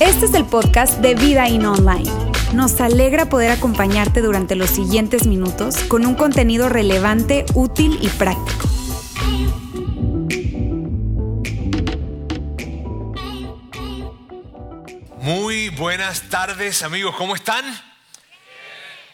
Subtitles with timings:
[0.00, 2.10] Este es el podcast de Vida In Online.
[2.54, 8.68] Nos alegra poder acompañarte durante los siguientes minutos con un contenido relevante, útil y práctico.
[15.20, 17.64] Muy buenas tardes amigos, ¿cómo están?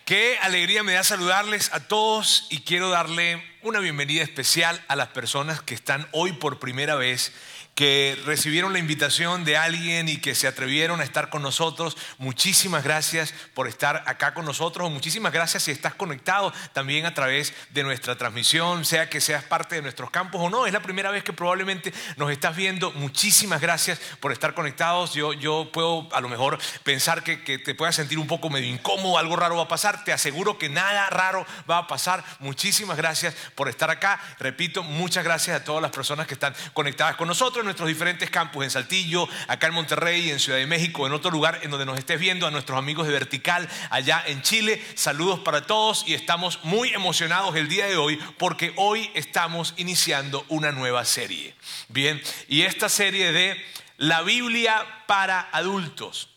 [0.08, 5.08] Qué alegría me da saludarles a todos y quiero darle una bienvenida especial a las
[5.08, 7.30] personas que están hoy por primera vez
[7.78, 11.96] que recibieron la invitación de alguien y que se atrevieron a estar con nosotros.
[12.18, 14.90] Muchísimas gracias por estar acá con nosotros.
[14.90, 19.76] Muchísimas gracias si estás conectado también a través de nuestra transmisión, sea que seas parte
[19.76, 20.66] de nuestros campos o no.
[20.66, 22.90] Es la primera vez que probablemente nos estás viendo.
[22.94, 25.14] Muchísimas gracias por estar conectados.
[25.14, 28.74] Yo, yo puedo a lo mejor pensar que, que te puedas sentir un poco medio
[28.74, 30.02] incómodo, algo raro va a pasar.
[30.02, 32.24] Te aseguro que nada raro va a pasar.
[32.40, 34.20] Muchísimas gracias por estar acá.
[34.40, 38.64] Repito, muchas gracias a todas las personas que están conectadas con nosotros nuestros diferentes campus,
[38.64, 41.98] en Saltillo, acá en Monterrey, en Ciudad de México, en otro lugar en donde nos
[41.98, 44.82] estés viendo, a nuestros amigos de Vertical allá en Chile.
[44.94, 50.44] Saludos para todos y estamos muy emocionados el día de hoy porque hoy estamos iniciando
[50.48, 51.54] una nueva serie.
[51.88, 53.56] Bien, y esta serie de
[53.98, 56.30] la Biblia para adultos.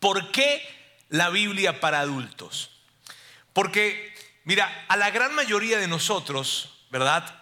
[0.00, 0.62] ¿Por qué
[1.08, 2.70] la Biblia para adultos?
[3.52, 7.36] Porque, mira, a la gran mayoría de nosotros, ¿verdad?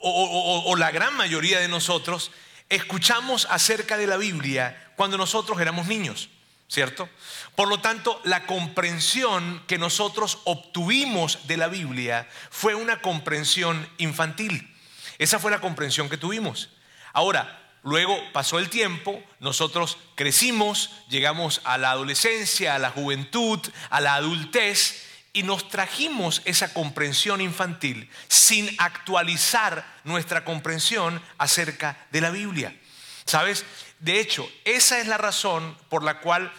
[0.00, 2.32] O, o, o, la gran mayoría de nosotros
[2.74, 6.30] escuchamos acerca de la Biblia cuando nosotros éramos niños,
[6.68, 7.08] ¿cierto?
[7.54, 14.74] Por lo tanto, la comprensión que nosotros obtuvimos de la Biblia fue una comprensión infantil.
[15.18, 16.70] Esa fue la comprensión que tuvimos.
[17.12, 24.00] Ahora, luego pasó el tiempo, nosotros crecimos, llegamos a la adolescencia, a la juventud, a
[24.00, 32.30] la adultez, y nos trajimos esa comprensión infantil sin actualizar nuestra comprensión acerca de la
[32.30, 32.76] Biblia.
[33.24, 33.64] ¿Sabes?
[33.98, 36.52] De hecho, esa es la razón por la cual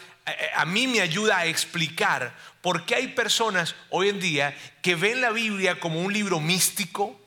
[0.55, 5.21] a mí me ayuda a explicar por qué hay personas hoy en día que ven
[5.21, 7.19] la Biblia como un libro místico,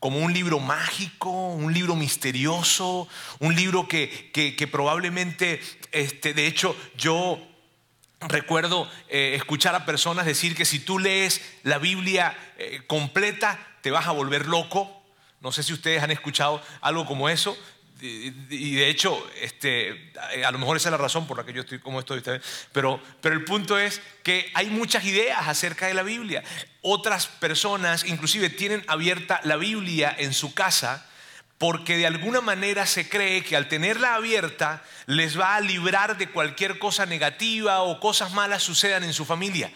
[0.00, 3.08] como un libro mágico, un libro misterioso,
[3.38, 5.60] un libro que, que, probablemente,
[5.92, 7.40] este, de hecho, yo
[8.28, 13.90] recuerdo eh, escuchar a personas decir que si tú lees la Biblia eh, completa te
[13.90, 15.02] vas a volver loco.
[15.40, 17.56] No sé si ustedes han escuchado algo como eso.
[18.00, 20.12] Y de hecho, este,
[20.44, 22.20] a lo mejor esa es la razón por la que yo estoy como estoy.
[22.72, 26.42] Pero, pero el punto es que hay muchas ideas acerca de la Biblia.
[26.80, 31.08] Otras personas inclusive tienen abierta la Biblia en su casa
[31.62, 36.28] porque de alguna manera se cree que al tenerla abierta les va a librar de
[36.28, 39.72] cualquier cosa negativa o cosas malas sucedan en su familia.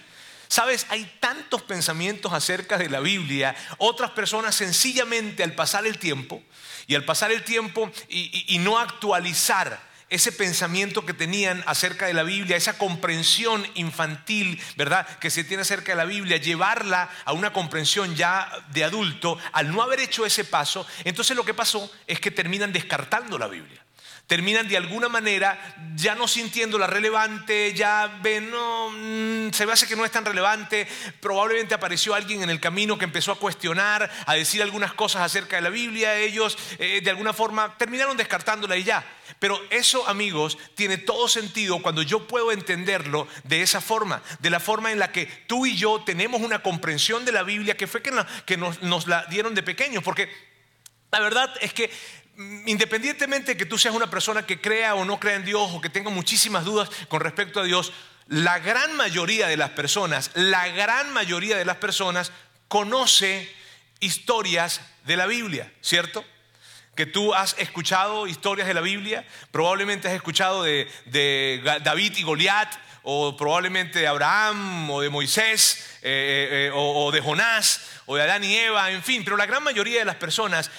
[0.48, 6.42] Sabes, hay tantos pensamientos acerca de la Biblia, otras personas sencillamente al pasar el tiempo
[6.88, 12.14] y al pasar el tiempo y, y no actualizar ese pensamiento que tenían acerca de
[12.14, 15.06] la Biblia, esa comprensión infantil, ¿verdad?
[15.18, 19.72] Que se tiene acerca de la Biblia, llevarla a una comprensión ya de adulto, al
[19.72, 23.85] no haber hecho ese paso, entonces lo que pasó es que terminan descartando la Biblia
[24.26, 25.58] terminan de alguna manera
[25.94, 30.24] ya no sintiéndola relevante, ya ven, no, mm, se me hace que no es tan
[30.24, 30.86] relevante,
[31.20, 35.56] probablemente apareció alguien en el camino que empezó a cuestionar, a decir algunas cosas acerca
[35.56, 39.04] de la Biblia, ellos eh, de alguna forma terminaron descartándola y ya.
[39.38, 44.60] Pero eso, amigos, tiene todo sentido cuando yo puedo entenderlo de esa forma, de la
[44.60, 48.02] forma en la que tú y yo tenemos una comprensión de la Biblia que fue
[48.02, 50.28] que, nos, nos la dieron de pequeños, porque
[51.10, 51.90] la verdad es que
[52.66, 55.80] independientemente de que tú seas una persona que crea o no crea en Dios o
[55.80, 57.92] que tenga muchísimas dudas con respecto a Dios,
[58.28, 62.32] la gran mayoría de las personas, la gran mayoría de las personas
[62.68, 63.50] conoce
[64.00, 66.24] historias de la Biblia, ¿cierto?
[66.94, 70.88] Que tú has escuchado historias de la Biblia, probablemente has escuchado de,
[71.82, 72.74] David y Goliat,
[73.08, 78.22] o probablemente de Abraham, o de Moisés, eh, eh, eh, o de Jonás, o de
[78.22, 80.72] Adán y Eva, en fin, pero la gran mayoría de las personas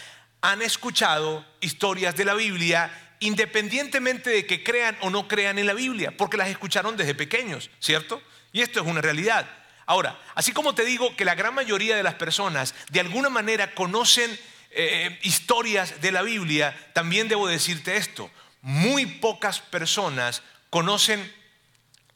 [0.48, 2.90] han escuchado historias de la Biblia
[3.20, 7.70] independientemente de que crean o no crean en la Biblia, porque las escucharon desde pequeños,
[7.82, 8.22] ¿cierto?
[8.54, 9.46] Y esto es una realidad.
[9.86, 13.76] Ahora, así como te digo que la gran mayoría de las personas de alguna manera
[13.76, 14.40] conocen
[14.72, 21.30] eh, historias de la Biblia, también debo decirte esto, muy pocas personas conocen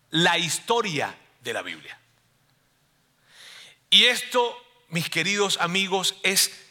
[0.10, 2.00] la historia de la Biblia.
[3.90, 4.56] Y esto,
[4.88, 6.71] mis queridos amigos, es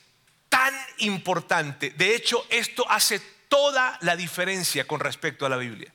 [0.50, 1.91] tan importante.
[1.91, 5.91] De hecho, esto hace toda la diferencia con respecto a la Biblia.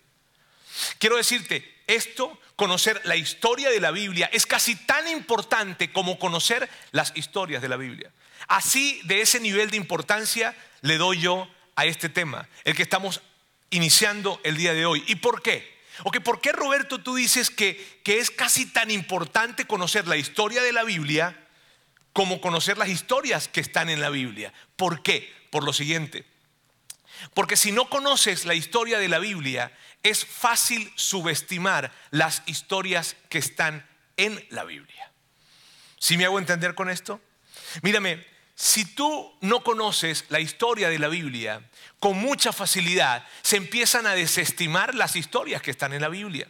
[0.98, 6.68] Quiero decirte, esto, conocer la historia de la Biblia, es casi tan importante como conocer
[6.92, 8.12] las historias de la Biblia.
[8.48, 13.22] Así, de ese nivel de importancia, le doy yo a este tema, el que estamos
[13.70, 15.04] iniciando el día de hoy.
[15.08, 15.76] ¿Y por qué?
[16.04, 20.62] Ok, ¿por qué Roberto tú dices que, que es casi tan importante conocer la historia
[20.62, 21.45] de la Biblia
[22.16, 24.54] como conocer las historias que están en la Biblia?
[24.78, 25.30] ¿Por qué?
[25.50, 26.26] Por lo siguiente.
[27.34, 33.40] Porque si no conoces la historia de la Biblia, es fácil subestimar las historias que
[33.40, 33.86] están
[34.16, 35.12] en la Biblia.
[36.00, 37.20] ¿Sí me hago entender con esto?
[37.82, 38.26] Mírame,
[38.56, 41.70] si tú no conoces la historia de la Biblia,
[42.00, 46.48] con mucha facilidad se empiezan a desestimar las historias que están en la Biblia.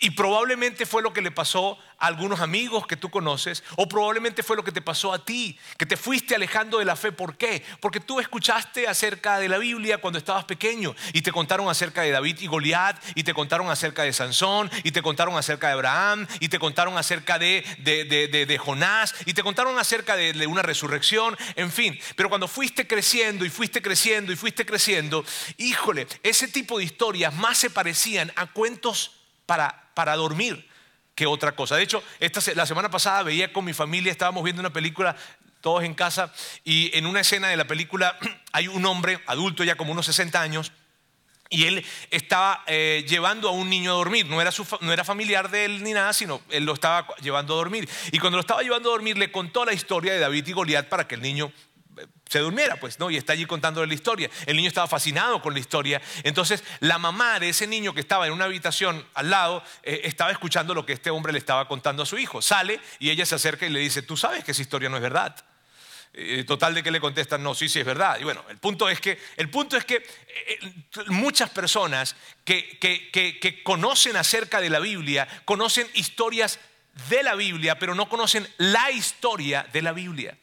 [0.00, 4.42] Y probablemente fue lo que le pasó a algunos amigos que tú conoces, o probablemente
[4.42, 7.12] fue lo que te pasó a ti, que te fuiste alejando de la fe.
[7.12, 7.64] ¿Por qué?
[7.80, 12.10] Porque tú escuchaste acerca de la Biblia cuando estabas pequeño y te contaron acerca de
[12.10, 16.26] David y Goliat, y te contaron acerca de Sansón, y te contaron acerca de Abraham,
[16.40, 21.70] y te contaron acerca de, de, Jonás, y te contaron acerca de una resurrección, en
[21.70, 21.98] fin.
[22.16, 25.24] Pero cuando fuiste creciendo y fuiste creciendo y fuiste creciendo,
[25.56, 29.21] híjole, ese tipo de historias más se parecían a cuentos
[29.94, 30.68] para, dormir
[31.14, 31.76] que otra cosa.
[31.76, 35.16] De hecho, esta, la semana pasada veía con mi familia, estábamos viendo una película
[35.60, 36.32] todos en casa
[36.64, 38.18] y en una escena de la película
[38.52, 40.72] hay un hombre adulto ya como unos 60 años
[41.50, 44.50] y él estaba eh, llevando a un niño a dormir, no era,
[44.80, 47.86] no era familiar de él ni nada, sino él lo estaba llevando a dormir.
[48.10, 50.88] Y cuando lo estaba llevando a dormir le contó la historia de David y Goliat
[50.88, 51.52] para que el niño
[52.28, 53.10] se durmiera, pues, ¿no?
[53.10, 54.30] Y está allí contándole la historia.
[54.46, 56.00] El niño estaba fascinado con la historia.
[56.22, 60.30] Entonces, la mamá de ese niño que estaba en una habitación al lado, eh, estaba
[60.30, 62.40] escuchando lo que este hombre le estaba contando a su hijo.
[62.40, 65.02] Sale y ella se acerca y le dice, tú sabes que esa historia no es
[65.02, 65.36] verdad.
[66.14, 68.18] Eh, total de que le contestan, no, sí, sí es verdad.
[68.20, 70.58] Y bueno, el punto es que, el punto es que eh,
[71.08, 76.58] muchas personas que, que conocen acerca de la Biblia, conocen historias
[77.08, 80.36] de la Biblia, pero no conocen la historia de la Biblia.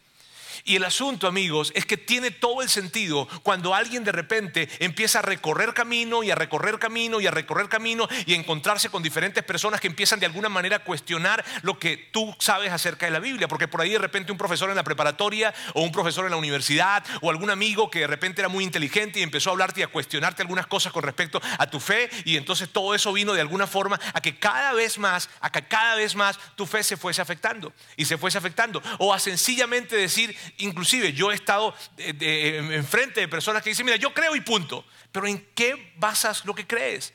[0.64, 5.20] Y el asunto, amigos, es que tiene todo el sentido cuando alguien de repente empieza
[5.20, 9.04] a recorrer camino y a recorrer camino y a recorrer camino y a encontrarse con
[9.04, 13.12] diferentes personas que empiezan de alguna manera a cuestionar lo que tú sabes acerca de
[13.12, 13.48] la Biblia.
[13.48, 16.38] Porque por ahí de repente un profesor en la preparatoria o un profesor en la
[16.38, 19.84] universidad o algún amigo que de repente era muy inteligente y empezó a hablarte y
[19.84, 23.42] a cuestionarte algunas cosas con respecto a tu fe y entonces todo eso vino de
[23.42, 26.98] alguna forma a que cada vez más, a que cada vez más tu fe se
[26.98, 28.82] fuese afectando y se fuese afectando.
[28.98, 34.14] O a sencillamente decir, inclusive yo he estado enfrente de personas que dicen, mira, yo
[34.14, 34.86] creo y punto.
[35.12, 37.14] Pero ¿en qué basas lo que crees?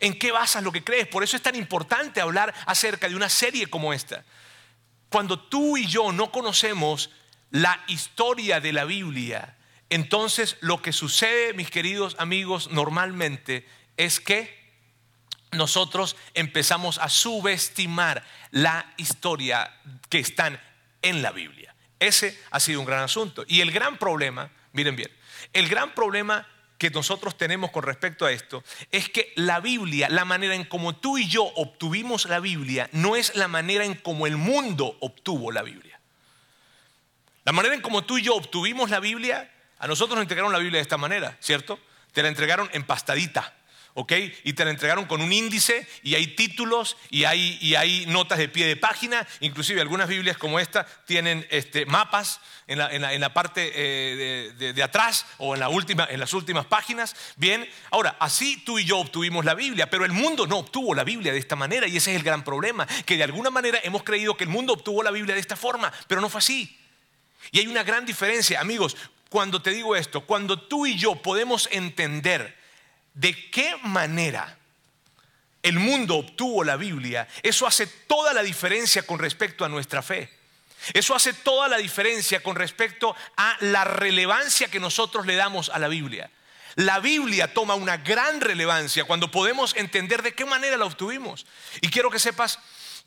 [0.00, 1.06] ¿En qué basas lo que crees?
[1.06, 4.24] Por eso es tan importante hablar acerca de una serie como esta.
[5.08, 7.10] Cuando tú y yo no conocemos
[7.50, 9.56] la historia de la Biblia,
[9.90, 13.66] entonces lo que sucede, mis queridos amigos, normalmente
[13.96, 14.64] es que
[15.52, 19.72] nosotros empezamos a subestimar la historia
[20.08, 20.60] que están
[21.00, 21.63] en la Biblia.
[22.06, 23.44] Ese ha sido un gran asunto.
[23.48, 25.10] Y el gran problema, miren bien,
[25.52, 26.46] el gran problema
[26.78, 30.96] que nosotros tenemos con respecto a esto es que la Biblia, la manera en como
[30.96, 35.50] tú y yo obtuvimos la Biblia, no es la manera en como el mundo obtuvo
[35.50, 35.98] la Biblia.
[37.44, 40.58] La manera en como tú y yo obtuvimos la Biblia, a nosotros nos entregaron la
[40.58, 41.78] Biblia de esta manera, ¿cierto?
[42.12, 43.54] Te la entregaron empastadita.
[43.94, 44.12] ¿Ok?
[44.42, 48.38] Y te la entregaron con un índice y hay títulos y hay, y hay notas
[48.38, 53.20] de pie de página, inclusive algunas Biblias como esta tienen este, mapas en la, en
[53.20, 57.14] la, parte eh, de, de, atrás o en, la última, en las últimas páginas.
[57.36, 61.04] Bien, ahora, así tú y yo obtuvimos la Biblia, pero el mundo no obtuvo la
[61.04, 64.02] Biblia de esta manera y ese es el gran problema, que de alguna manera hemos
[64.02, 66.78] creído que el mundo obtuvo la Biblia de esta forma, pero no fue así.
[67.52, 68.96] Y hay una gran diferencia, amigos,
[69.28, 72.56] cuando te digo esto, cuando tú y yo podemos entender,
[73.14, 74.58] de qué manera
[75.62, 80.30] el mundo obtuvo la Biblia, eso hace toda la diferencia con respecto a nuestra fe.
[80.92, 85.78] Eso hace toda la diferencia con respecto a la relevancia que nosotros le damos a
[85.78, 86.30] la Biblia.
[86.74, 91.46] La Biblia toma una gran relevancia cuando podemos entender de qué manera la obtuvimos.
[91.80, 92.58] Y quiero que sepas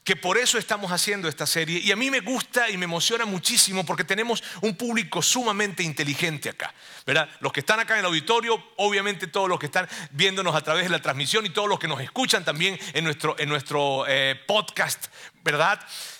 [0.07, 1.81] que por eso estamos haciendo esta serie.
[1.83, 6.47] Y a mí me gusta y me emociona muchísimo porque tenemos un público sumamente inteligente
[6.47, 6.73] acá.
[7.05, 7.29] ¿verdad?
[7.41, 10.85] Los que están acá en el auditorio, obviamente todos los que están viéndonos a través
[10.85, 14.41] de la transmisión y todos los que nos escuchan también en nuestro, en nuestro eh,
[14.47, 15.07] podcast,
[15.43, 15.77] ¿verdad?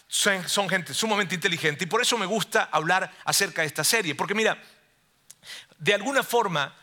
[0.10, 1.86] Son, son gente sumamente inteligente.
[1.86, 4.16] Y por eso me gusta hablar acerca de esta serie.
[4.16, 4.62] Porque mira,
[5.78, 6.76] de alguna forma,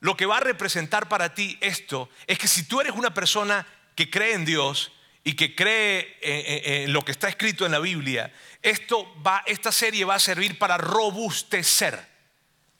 [0.00, 3.64] lo que va a representar para ti esto es que si tú eres una persona
[3.94, 4.90] que cree en Dios,
[5.28, 8.32] y que cree en, lo que está escrito en la Biblia,
[8.62, 12.00] esto va, esta serie va a servir para robustecer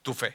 [0.00, 0.34] tu fe.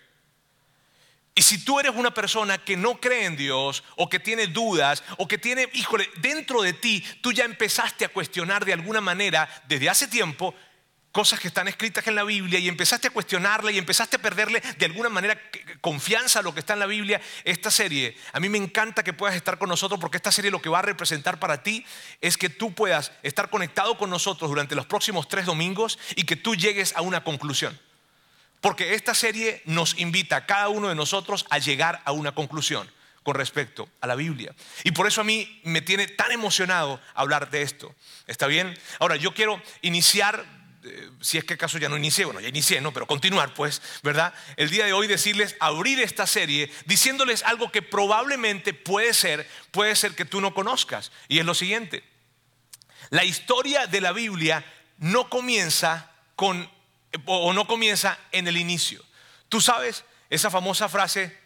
[1.34, 5.04] Y si tú eres una persona que no cree en Dios o que tiene dudas
[5.18, 9.50] o que tiene, híjole, dentro de ti tú ya empezaste a cuestionar de alguna manera
[9.68, 10.54] desde hace tiempo
[11.14, 14.62] cosas que están escritas en la Biblia y empezaste a cuestionarla y empezaste a perderle
[14.80, 15.40] de alguna manera
[15.80, 19.14] confianza a lo que está en la Biblia, esta serie, a mí me encanta que
[19.14, 21.86] puedas estar con nosotros porque esta serie lo que va a representar para ti
[22.20, 26.36] es que tú puedas estar conectado con nosotros durante los próximos tres domingos y que
[26.36, 27.80] tú llegues a una conclusión.
[28.60, 32.90] Porque esta serie nos invita a cada uno de nosotros a llegar a una conclusión
[33.22, 34.56] con respecto a la Biblia.
[34.84, 37.94] Y por eso a mí me tiene tan emocionado hablar de esto.
[38.26, 38.76] ¿Está bien?
[39.00, 42.82] Ahora, yo quiero iniciar eh, si es que acaso ya no inicié, bueno, ya inicié,
[42.82, 42.92] ¿no?
[42.92, 44.34] Pero continuar, pues, ¿verdad?
[44.58, 49.96] El día de hoy decirles, abrir esta serie diciéndoles algo que probablemente puede ser, puede
[49.96, 51.12] ser que tú no conozcas.
[51.28, 52.04] Y es lo siguiente,
[53.10, 54.66] la historia de la Biblia
[54.98, 56.70] no comienza con,
[57.26, 59.04] o no comienza en el inicio.
[59.50, 61.44] Tú sabes esa famosa frase,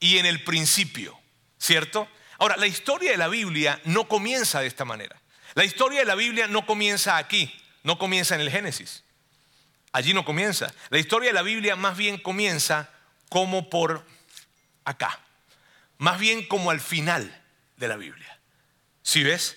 [0.00, 1.16] y en el principio,
[1.58, 2.08] ¿cierto?
[2.38, 5.20] Ahora, la historia de la Biblia no comienza de esta manera.
[5.54, 9.04] La historia de la Biblia no comienza aquí no comienza en el Génesis.
[9.92, 10.72] Allí no comienza.
[10.90, 12.90] La historia de la Biblia más bien comienza
[13.28, 14.06] como por
[14.84, 15.20] acá.
[15.98, 17.42] Más bien como al final
[17.76, 18.38] de la Biblia.
[19.02, 19.56] ¿Sí ves?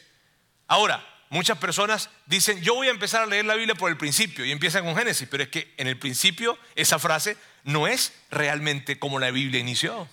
[0.67, 4.45] Ahora, muchas personas dicen, yo voy a empezar a leer la Biblia por el principio
[4.45, 8.97] y empiezan con Génesis, pero es que en el principio esa frase no es realmente
[8.97, 10.07] como la Biblia inició.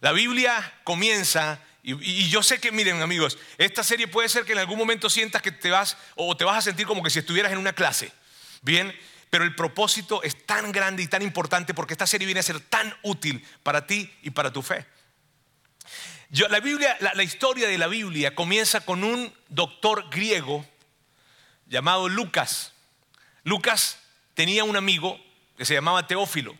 [0.00, 1.60] La Biblia comienza
[1.94, 5.40] y, yo sé que, miren amigos, esta serie puede ser que en algún momento sientas
[5.40, 8.12] que te vas o te vas a sentir como que si estuvieras en una clase.
[8.60, 8.94] Bien,
[9.30, 12.60] pero el propósito es tan grande y tan importante porque esta serie viene a ser
[12.60, 14.84] tan útil para ti y para tu fe.
[16.30, 20.66] la, Biblia, la historia de la Biblia comienza con un doctor griego
[21.66, 22.74] llamado Lucas.
[23.44, 23.98] Lucas
[24.34, 25.18] tenía un amigo
[25.56, 26.54] que se llamaba Teófilo.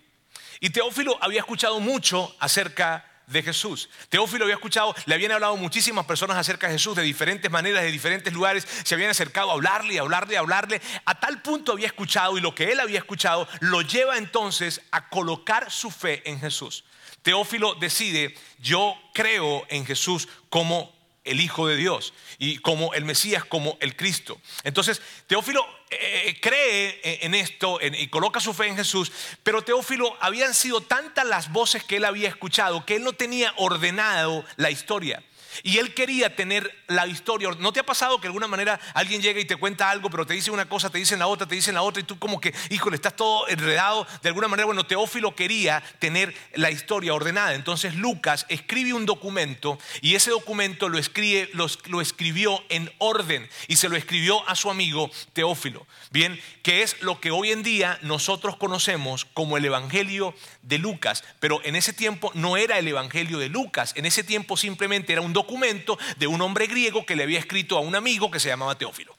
[0.61, 3.89] Y Teófilo había escuchado mucho acerca de Jesús.
[4.09, 7.93] Teófilo había escuchado, le habían hablado muchísimas personas acerca de Jesús de diferentes maneras, de
[7.93, 10.81] diferentes lugares, se habían acercado a hablarle, y hablarle, a hablarle.
[11.05, 15.09] A tal punto había escuchado y lo que él había escuchado lo lleva entonces a
[15.09, 16.85] colocar su fe en Jesús.
[17.23, 20.98] Teófilo decide, yo creo en Jesús como
[21.31, 24.41] el Hijo de Dios y como el Mesías, como el Cristo.
[24.65, 30.55] Entonces, Teófilo eh, cree en esto y coloca su fe en Jesús, pero Teófilo habían
[30.55, 35.23] sido tantas las voces que él había escuchado que él no tenía ordenado la historia.
[35.63, 37.51] Y él quería tener la historia.
[37.59, 40.27] ¿No te ha pasado que de alguna manera alguien llega y te cuenta algo, pero
[40.27, 42.41] te dice una cosa, te dicen la otra, te dicen la otra, y tú como
[42.41, 44.07] que, híjole, estás todo enredado?
[44.23, 47.55] De alguna manera, bueno, Teófilo quería tener la historia ordenada.
[47.55, 53.77] Entonces Lucas escribe un documento y ese documento lo, escribe, lo escribió en orden y
[53.77, 55.87] se lo escribió a su amigo Teófilo.
[56.11, 60.35] Bien, que es lo que hoy en día nosotros conocemos como el Evangelio
[60.69, 61.25] de Lucas.
[61.41, 65.23] Pero en ese tiempo no era el Evangelio de Lucas, en ese tiempo simplemente era
[65.23, 68.49] un documento de un hombre griego que le había escrito a un amigo que se
[68.49, 69.17] llamaba Teófilo.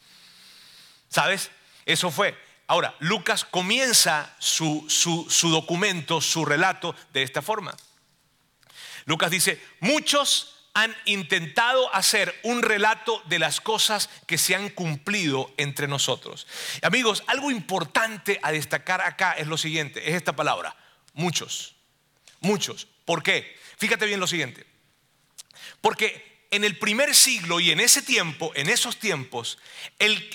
[1.09, 1.49] ¿Sabes?
[1.85, 2.37] Eso fue.
[2.67, 7.75] Ahora, Lucas comienza su, su, documento, su relato de esta forma.
[9.05, 15.51] Lucas dice, muchos han intentado hacer un relato de las cosas que se han cumplido
[15.57, 16.45] entre nosotros.
[16.83, 20.75] Amigos, algo importante a destacar acá es lo siguiente, es esta palabra,
[21.19, 21.75] muchos,
[22.39, 22.87] muchos.
[23.05, 23.57] ¿Por qué?
[23.77, 24.65] Fíjate bien lo siguiente.
[25.81, 29.59] Porque en el primer siglo y en ese tiempo, en esos tiempos,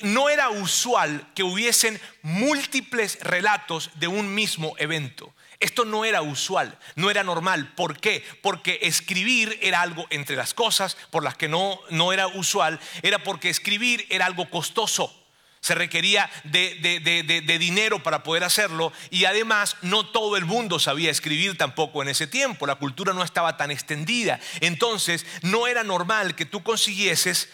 [0.03, 5.35] no era usual que hubiesen múltiples relatos de un mismo evento.
[5.59, 7.73] Esto no era usual, no era normal.
[7.75, 8.23] ¿Por qué?
[8.43, 13.23] Porque escribir era algo entre las cosas por las que no, no era usual, era
[13.23, 15.24] porque escribir era algo costoso
[15.65, 21.57] se requería de, dinero para poder hacerlo y además no todo el mundo sabía escribir
[21.57, 26.45] tampoco en ese tiempo, la cultura no estaba tan extendida, entonces no era normal que
[26.45, 27.49] tú consiguieses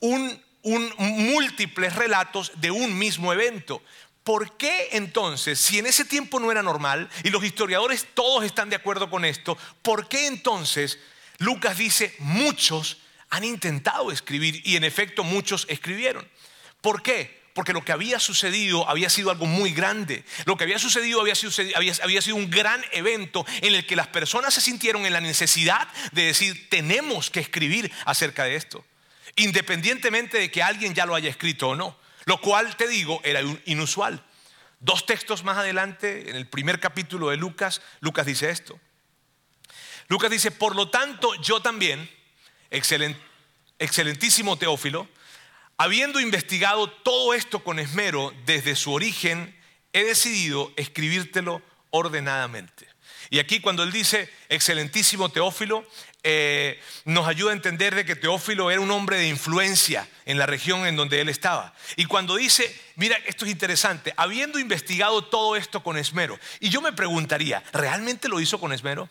[0.00, 3.80] un, múltiples relatos de un mismo evento.
[4.24, 8.70] ¿Por qué entonces, si en ese tiempo no era normal, y los historiadores todos están
[8.70, 10.98] de acuerdo con esto, ¿por qué entonces
[11.38, 12.98] Lucas dice muchos
[13.30, 16.28] han intentado escribir y en efecto muchos escribieron?
[16.80, 17.41] ¿Por qué?
[17.54, 20.24] Porque lo que había sucedido había sido algo muy grande.
[20.46, 24.60] Lo que había sucedido había sido, un gran evento en el que las personas se
[24.60, 28.84] sintieron en la necesidad de decir, tenemos que escribir acerca de esto,
[29.36, 33.40] independientemente de que alguien ya lo haya escrito o no, lo cual, te digo, era
[33.66, 34.24] inusual.
[34.80, 38.80] Dos textos más adelante, en el primer capítulo de Lucas, Lucas dice esto.
[40.08, 42.10] Lucas dice, por lo tanto, yo también,
[43.78, 45.08] excelentísimo Teófilo,
[45.82, 49.52] Habiendo investigado todo esto con esmero desde su origen,
[49.92, 51.60] he decidido escribírtelo
[51.90, 52.86] ordenadamente.
[53.30, 55.84] Y aquí cuando él dice, excelentísimo Teófilo,
[56.22, 60.46] eh, nos ayuda a entender de que Teófilo era un hombre de influencia en la
[60.46, 61.74] región en donde él estaba.
[61.96, 66.80] Y cuando dice, mira, esto es interesante, habiendo investigado todo esto con esmero, y yo
[66.80, 69.10] me preguntaría, ¿realmente lo hizo con esmero?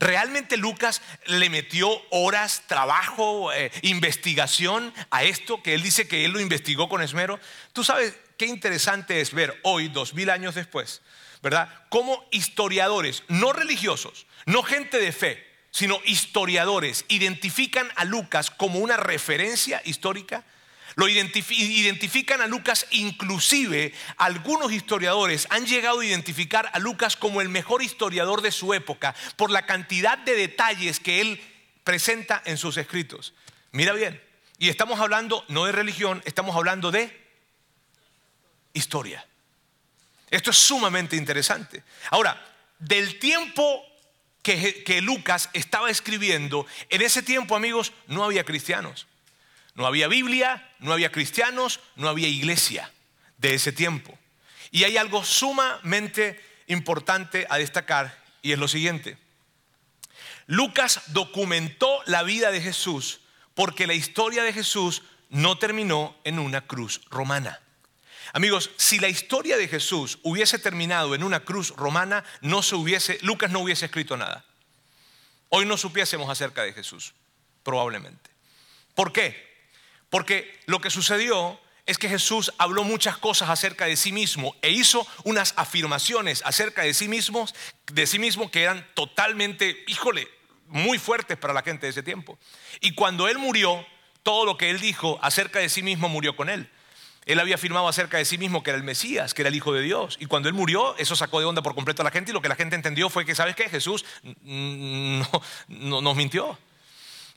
[0.00, 6.32] ¿Realmente Lucas le metió horas, trabajo, eh, investigación a esto que él dice que él
[6.32, 7.38] lo investigó con esmero?
[7.72, 11.02] Tú sabes qué interesante es ver hoy, dos mil años después,
[11.42, 11.68] ¿verdad?
[11.88, 18.96] Cómo historiadores, no religiosos, no gente de fe, sino historiadores, identifican a Lucas como una
[18.96, 20.44] referencia histórica
[20.94, 27.48] lo identifican a Lucas, inclusive algunos historiadores han llegado a identificar a Lucas como el
[27.48, 31.40] mejor historiador de su época por la cantidad de detalles que él
[31.82, 33.34] presenta en sus escritos.
[33.72, 34.22] Mira bien,
[34.58, 37.24] y estamos hablando no de religión, estamos hablando de
[38.72, 39.26] historia.
[40.30, 41.82] Esto es sumamente interesante.
[42.10, 42.44] Ahora,
[42.78, 43.84] del tiempo
[44.42, 49.06] que, Lucas estaba escribiendo, en ese tiempo, amigos, no había cristianos.
[49.74, 52.90] No había Biblia, no había cristianos, no había iglesia
[53.38, 54.16] de ese tiempo.
[54.70, 59.18] Y hay algo sumamente importante a destacar y es lo siguiente.
[60.46, 63.20] Lucas documentó la vida de Jesús
[63.54, 67.60] porque la historia de Jesús no terminó en una cruz romana.
[68.32, 73.18] Amigos, si la historia de Jesús hubiese terminado en una cruz romana, no se hubiese,
[73.22, 74.44] Lucas no hubiese escrito nada.
[75.50, 77.14] Hoy no supiésemos acerca de Jesús,
[77.62, 78.30] probablemente.
[78.94, 79.53] ¿Por qué?
[80.14, 84.70] Porque lo que sucedió es que Jesús habló muchas cosas acerca de sí mismo e
[84.70, 87.48] hizo unas afirmaciones acerca de sí mismo,
[87.92, 90.28] de sí mismo que eran totalmente, híjole,
[90.68, 92.38] muy fuertes para la gente de ese tiempo.
[92.80, 93.84] Y cuando él murió,
[94.22, 96.70] todo lo que él dijo acerca de sí mismo murió con él.
[97.26, 99.72] Él había afirmado acerca de sí mismo que era el Mesías, que era el Hijo
[99.72, 100.16] de Dios.
[100.20, 102.40] Y cuando él murió, eso sacó de onda por completo a la gente y lo
[102.40, 103.68] que la gente entendió fue que, ¿sabes qué?
[103.68, 105.28] Jesús no,
[105.66, 106.56] no nos mintió.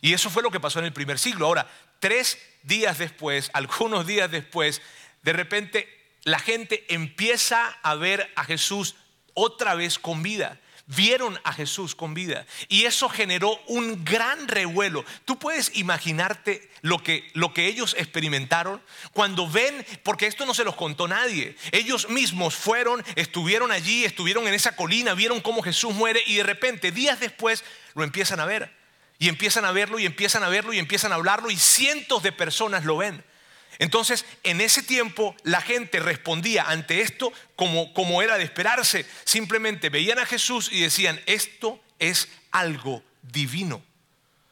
[0.01, 1.48] Y eso fue lo que pasó en el primer siglo.
[1.48, 1.68] Ahora,
[2.00, 4.82] tres días después, algunos días después,
[5.24, 8.96] de repente la gente empieza a ver a Jesús
[9.34, 10.60] otra vez con vida.
[10.89, 15.03] Vieron a Jesús con vida y eso generó un gran revuelo.
[15.25, 18.81] Tú puedes imaginarte lo que, lo que ellos experimentaron
[19.12, 21.57] cuando ven, porque esto no se los contó nadie.
[21.74, 26.44] Ellos mismos fueron, estuvieron allí, estuvieron en esa colina, vieron cómo Jesús muere y de
[26.44, 28.72] repente, días después, lo empiezan a ver.
[29.20, 32.32] Y empiezan a verlo y empiezan a verlo y empiezan a hablarlo y cientos de
[32.32, 33.24] personas lo ven.
[33.80, 39.06] Entonces, en ese tiempo la gente respondía ante esto como, como era de esperarse.
[39.24, 43.84] Simplemente veían a Jesús y decían, esto es algo divino.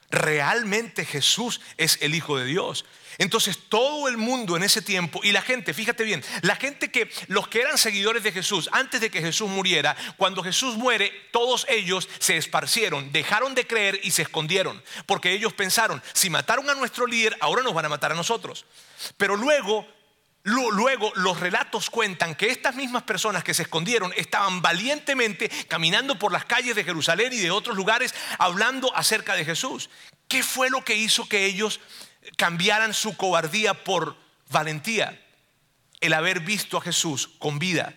[0.10, 2.86] Realmente Jesús es el Hijo de Dios.
[3.18, 7.10] Entonces todo el mundo en ese tiempo y la gente, fíjate bien, la gente que
[7.28, 11.66] los que eran seguidores de Jesús antes de que Jesús muriera, cuando Jesús muere, todos
[11.70, 16.76] ellos se esparcieron, dejaron de creer y se escondieron, porque ellos pensaron, si mataron a
[16.76, 18.66] nuestro líder, ahora nos van a matar a nosotros.
[19.18, 19.88] Pero luego
[20.46, 26.32] Luego los relatos cuentan que estas mismas personas que se escondieron estaban valientemente caminando por
[26.32, 29.90] las calles de Jerusalén y de otros lugares hablando acerca de Jesús.
[30.28, 31.82] ¿Qué fue lo que hizo que ellos
[32.38, 34.16] cambiaran su cobardía por
[34.50, 35.22] valentía.
[36.00, 37.96] El haber visto a Jesús con vida.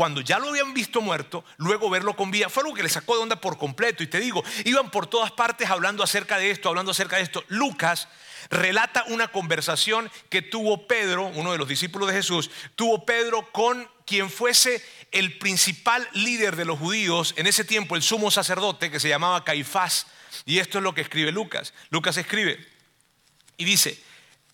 [0.00, 3.16] Cuando ya lo habían visto muerto, luego verlo con vida, fue algo que le sacó
[3.16, 4.02] de onda por completo.
[4.02, 7.44] Y te digo, iban por todas partes hablando acerca de esto, hablando acerca de esto.
[7.48, 8.08] Lucas
[8.48, 13.90] relata una conversación que tuvo Pedro, uno de los discípulos de Jesús, tuvo Pedro con
[14.06, 19.00] quien fuese el principal líder de los judíos en ese tiempo, el sumo sacerdote que
[19.00, 20.06] se llamaba Caifás.
[20.46, 21.74] Y esto es lo que escribe Lucas.
[21.90, 22.66] Lucas escribe,
[23.58, 24.02] y dice,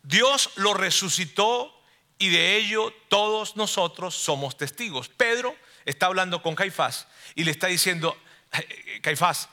[0.02, 1.75] Dios lo resucitó
[2.18, 5.08] y de ello todos nosotros somos testigos.
[5.08, 8.16] Pedro está hablando con Caifás y le está diciendo,
[9.02, 9.48] Caifás,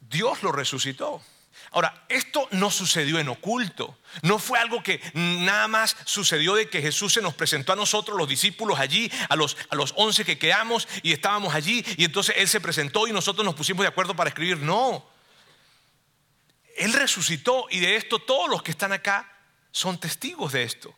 [0.00, 1.22] Dios lo resucitó.
[1.72, 6.80] Ahora, esto no sucedió en oculto, no fue algo que nada más sucedió de que
[6.80, 10.38] Jesús se nos presentó a nosotros, los discípulos allí, a los, a los once que
[10.38, 14.14] quedamos y estábamos allí, y entonces Él se presentó y nosotros nos pusimos de acuerdo
[14.14, 14.58] para escribir.
[14.58, 15.04] No,
[16.76, 19.32] él resucitó y de esto todos los que están acá
[19.72, 20.94] son testigos de esto.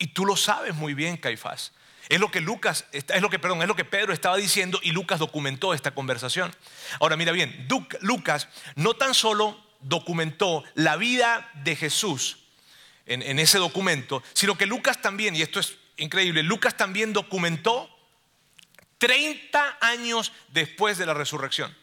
[0.00, 1.72] Y tú lo sabes muy bien, Caifás.
[2.08, 4.90] Es lo que Lucas, es lo que, perdón, es lo que Pedro estaba diciendo y
[4.90, 6.52] Lucas documentó esta conversación.
[6.98, 7.68] Ahora mira bien,
[8.00, 12.38] Lucas no tan solo documentó la vida de Jesús
[13.06, 17.88] en, en ese documento, sino que Lucas también, y esto es increíble, Lucas también documentó
[18.98, 21.76] 30 años después de la resurrección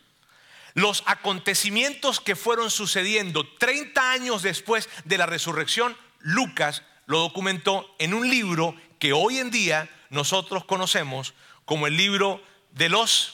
[0.73, 8.13] los acontecimientos que fueron sucediendo 30 años después de la resurrección, Lucas lo documentó en
[8.13, 11.33] un libro que hoy en día nosotros conocemos
[11.65, 12.41] como el libro
[12.71, 13.33] de los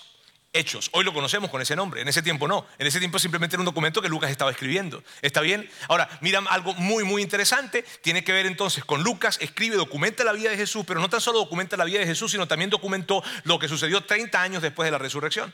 [0.55, 0.89] Hechos.
[0.93, 2.67] Hoy lo conocemos con ese nombre, en ese tiempo no.
[2.77, 5.03] En ese tiempo simplemente era un documento que Lucas estaba escribiendo.
[5.23, 5.67] ¿Está bien?
[5.87, 7.83] Ahora, mira algo muy, muy interesante.
[8.03, 11.21] Tiene que ver entonces con Lucas, escribe, documenta la vida de Jesús, pero no tan
[11.21, 14.85] solo documenta la vida de Jesús, sino también documentó lo que sucedió 30 años después
[14.85, 15.51] de la resurrección.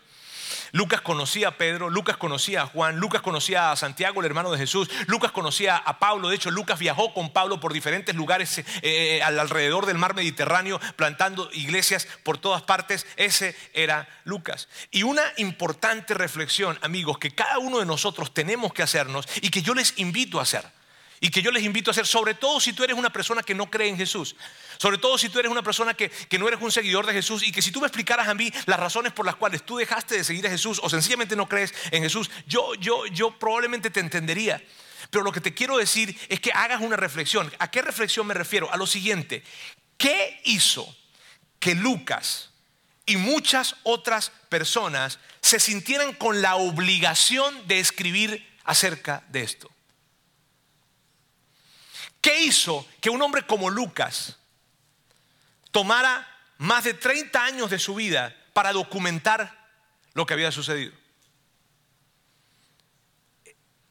[0.71, 4.57] Lucas conocía a Pedro, Lucas conocía a Juan, Lucas conocía a Santiago, el hermano de
[4.57, 9.21] Jesús, Lucas conocía a Pablo, de hecho Lucas viajó con Pablo por diferentes lugares eh,
[9.21, 14.67] alrededor del mar Mediterráneo, plantando iglesias por todas partes, ese era Lucas.
[14.91, 19.61] Y una importante reflexión, amigos, que cada uno de nosotros tenemos que hacernos y que
[19.61, 20.78] yo les invito a hacer
[21.19, 23.53] y que yo les invito a hacer, sobre todo si tú eres una persona que
[23.53, 24.35] no cree en Jesús,
[24.77, 27.51] sobre todo si tú eres una persona que, no eres un seguidor de Jesús y
[27.51, 30.23] que si tú me explicaras a mí las razones por las cuales tú dejaste de
[30.23, 34.63] seguir a Jesús o sencillamente no crees en Jesús, yo, yo, yo probablemente te entendería.
[35.09, 37.51] Pero lo que te quiero decir es que hagas una reflexión.
[37.59, 38.71] ¿A qué reflexión me refiero?
[38.71, 39.43] A lo siguiente.
[39.97, 40.95] ¿Qué hizo
[41.59, 42.51] que Lucas
[43.05, 49.69] y muchas otras personas se sintieran con la obligación de escribir acerca de esto?
[52.29, 54.37] ¿Qué hizo que un hombre como Lucas
[55.71, 56.27] tomara
[56.59, 59.67] más de 30 años de su vida para documentar
[60.13, 60.93] lo que había sucedido?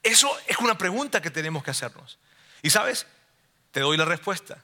[0.05, 2.21] Eso es una pregunta que tenemos que hacernos.
[2.63, 3.09] Y sabes,
[3.73, 4.63] te doy la respuesta.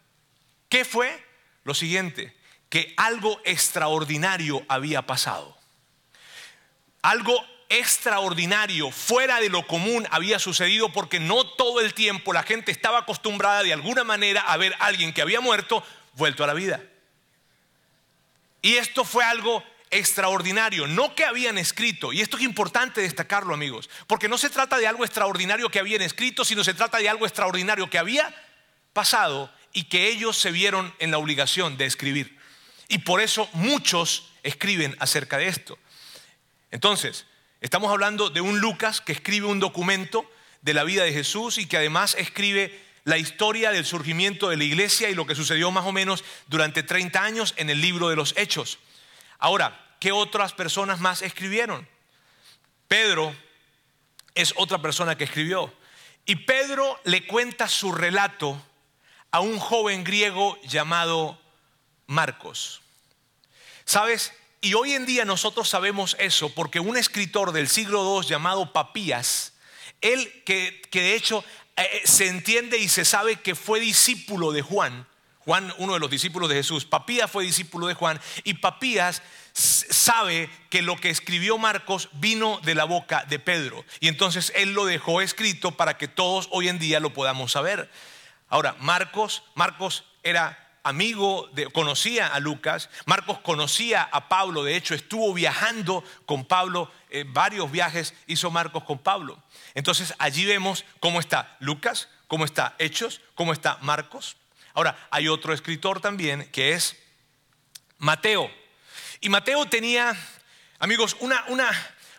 [0.69, 1.27] ¿Qué fue?
[1.65, 2.33] Lo siguiente,
[2.69, 5.59] que algo extraordinario había pasado.
[7.03, 7.45] Algo
[7.79, 13.01] extraordinario, fuera de lo común había sucedido porque no todo el tiempo la gente estaba
[13.01, 15.85] acostumbrada de alguna manera a ver a alguien que había muerto
[16.15, 16.83] vuelto a la vida.
[18.63, 23.89] Y esto fue algo extraordinario, no que habían escrito, y esto es importante destacarlo amigos,
[24.07, 27.27] porque no se trata de algo extraordinario que habían escrito, sino se trata de algo
[27.27, 28.35] extraordinario que había
[28.93, 32.39] pasado y que ellos se vieron en la obligación de escribir.
[32.89, 35.79] Y por eso muchos escriben acerca de esto.
[36.71, 37.27] Entonces,
[37.64, 41.64] Estamos hablando de un Lucas que escribe un documento de la vida de Jesús y
[41.64, 45.87] que además escribe la historia del surgimiento de la iglesia y lo que sucedió más
[45.87, 48.79] o menos durante 30 años en el libro de los Hechos.
[49.38, 51.88] Ahora, ¿qué otras personas más escribieron?
[52.87, 53.35] Pedro
[54.35, 55.72] es otra persona que escribió.
[56.27, 58.62] Y Pedro le cuenta su relato
[59.31, 61.40] a un joven griego llamado
[62.09, 62.83] Marcos.
[63.87, 64.35] ¿Sabes?
[64.64, 69.53] Y hoy en día nosotros sabemos eso porque un escritor del siglo II llamado Papías,
[70.00, 71.44] él que, de hecho
[71.77, 75.07] eh, eh, se entiende y se sabe que fue discípulo de Juan,
[75.40, 79.20] Juan, uno de los discípulos de Jesús, Papías fue discípulo de Juan y Papías
[79.53, 84.72] sabe que lo que escribió Marcos vino de la boca de Pedro y entonces él
[84.72, 87.90] lo dejó escrito para que todos hoy en día lo podamos saber.
[88.48, 94.94] Ahora, Marcos, Marcos era amigo, de, conocía a Lucas, Marcos conocía a Pablo, de hecho
[94.94, 99.42] estuvo viajando con Pablo, eh, varios viajes hizo Marcos con Pablo.
[99.75, 104.37] Entonces allí vemos cómo está Lucas, cómo está Hechos, cómo está Marcos.
[104.75, 106.97] Ahora, hay otro escritor también que es
[107.99, 108.51] Mateo.
[109.20, 110.14] Y Mateo tenía,
[110.79, 111.70] amigos, una, una,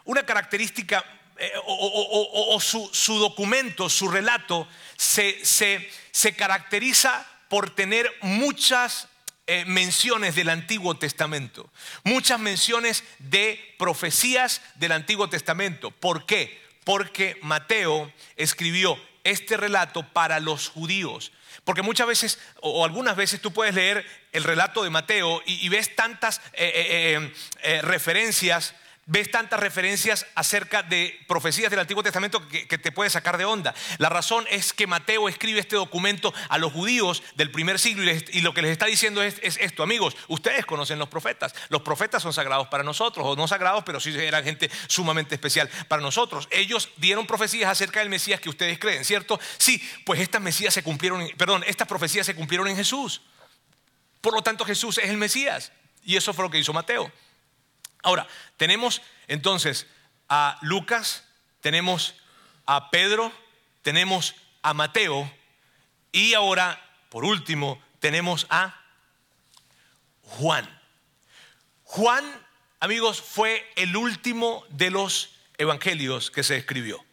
[0.05, 1.03] una característica
[1.37, 9.07] eh, o, su, documento, su relato, se, se, se caracteriza por tener muchas
[9.47, 11.71] eh, menciones del Antiguo Testamento,
[12.03, 15.89] muchas menciones de profecías del Antiguo Testamento.
[15.89, 16.61] ¿Por qué?
[16.83, 21.31] Porque Mateo escribió este relato para los judíos.
[21.63, 25.95] Porque muchas veces, o algunas veces tú puedes leer el relato de Mateo y, ves
[25.95, 27.31] tantas eh,
[27.63, 28.75] eh, referencias
[29.07, 33.73] ves tantas referencias acerca de profecías del Antiguo Testamento que, te puede sacar de onda.
[33.99, 38.41] La razón es que Mateo escribe este documento a los judíos del primer siglo y,
[38.41, 42.33] lo que les está diciendo es, esto, amigos, ustedes conocen los profetas, los profetas son
[42.33, 46.47] sagrados para nosotros, o no sagrados, pero sí eran gente sumamente especial para nosotros.
[46.51, 49.39] Ellos dieron profecías acerca del Mesías que ustedes creen, ¿cierto?
[49.57, 53.21] Sí, pues estas Mesías se cumplieron, perdón, estas profecías se cumplieron en Jesús.
[54.21, 55.71] Por lo tanto, Jesús es el Mesías.
[56.03, 57.11] Y eso fue lo que hizo Mateo.
[58.05, 59.87] Ahora, tenemos entonces
[60.29, 61.23] a Lucas,
[61.59, 62.13] tenemos
[62.67, 63.31] a Pedro,
[63.81, 65.31] tenemos a Mateo
[66.11, 68.79] y ahora, por último, tenemos a
[70.21, 70.69] Juan.
[71.83, 72.23] Juan,
[72.79, 77.03] amigos, fue el último de los evangelios que se escribió.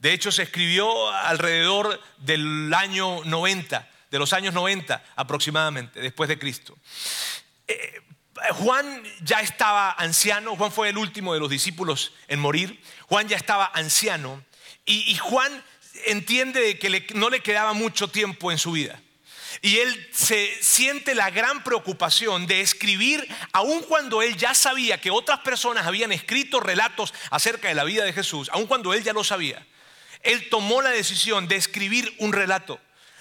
[0.00, 6.40] De hecho, se escribió alrededor del año 90, de los años 90 aproximadamente, después de
[6.40, 6.76] Cristo.
[7.68, 8.02] Eh,
[8.52, 13.36] Juan ya estaba anciano, Juan fue el último de los discípulos en morir, Juan ya
[13.36, 14.42] estaba anciano
[14.84, 15.64] y, Juan
[16.06, 19.00] entiende que no le quedaba mucho tiempo en su vida.
[19.62, 25.10] Y él se siente la gran preocupación de escribir, aun cuando él ya sabía que
[25.10, 29.12] otras personas habían escrito relatos acerca de la vida de Jesús, aun cuando él ya
[29.12, 29.66] lo sabía.
[30.22, 32.80] Él tomó la decisión de escribir un relato,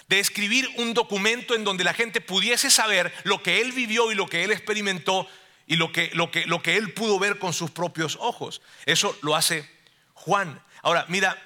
[0.10, 4.15] de escribir un documento en donde la gente pudiese saber lo que él vivió y
[4.15, 5.28] lo que él experimentó
[5.67, 8.62] y lo que, lo que, lo que él pudo ver con sus propios ojos.
[8.88, 9.69] Eso lo hace
[10.15, 10.62] Juan.
[10.82, 11.38] Ahora, mira,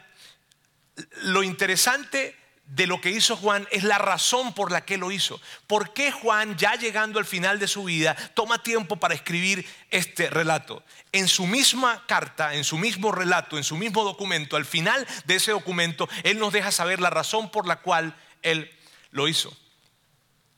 [1.24, 5.42] lo interesante de lo que hizo Juan es la razón por la que lo hizo.
[5.68, 10.30] ¿Por qué Juan, ya llegando al final de su vida, toma tiempo para escribir este
[10.30, 10.84] relato?
[11.12, 15.36] En su misma carta, en su mismo relato, en su mismo documento, al final de
[15.36, 18.72] ese documento, él nos deja saber la razón por la cual él
[19.12, 19.56] lo hizo.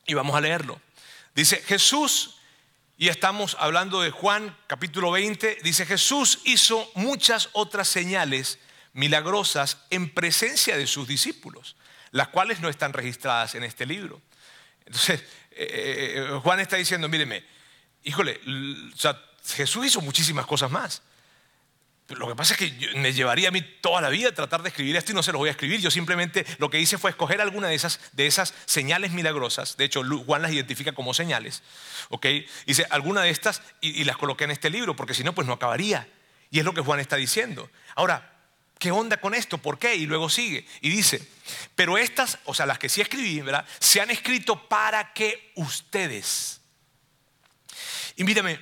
[0.05, 0.81] Y vamos a leerlo.
[1.33, 2.37] Dice, Jesús,
[2.97, 8.59] y estamos hablando de Juan capítulo 20, dice, Jesús hizo muchas otras señales
[8.93, 11.75] milagrosas en presencia de sus discípulos
[12.15, 14.21] las cuales no están registradas en este libro.
[14.85, 15.19] Entonces,
[15.51, 17.43] eh, eh, Juan está diciendo, míreme,
[18.03, 18.39] híjole,
[19.43, 21.01] Jesús hizo muchísimas cosas más.
[22.09, 24.95] Lo que pasa es que me llevaría a mí toda la vida tratar de escribir
[24.95, 25.81] esto y no se lo voy a escribir.
[25.81, 29.75] Yo simplemente lo que hice fue escoger alguna de esas, de esas señales milagrosas.
[29.75, 31.63] De hecho, Juan las identifica como señales.
[32.09, 32.27] ¿ok?
[32.67, 35.47] Hice alguna de estas y, y las coloqué en este libro, porque si no, pues
[35.47, 36.07] no acabaría.
[36.51, 37.69] Y es lo que Juan está diciendo.
[37.95, 38.31] Ahora,
[38.77, 39.57] ¿Qué onda con esto?
[39.57, 39.95] ¿Por qué?
[39.95, 41.25] Y luego sigue y dice,
[41.75, 43.65] pero estas, o sea, las que sí escribí, ¿verdad?
[43.79, 46.59] Se han escrito para que ustedes.
[48.17, 48.59] Y mírame,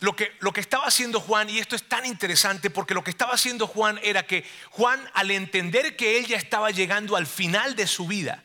[0.00, 3.10] lo que, lo que estaba haciendo Juan, y esto es tan interesante porque lo que
[3.10, 7.76] estaba haciendo Juan era que Juan, al entender que él ya estaba llegando al final
[7.76, 8.42] de su vida,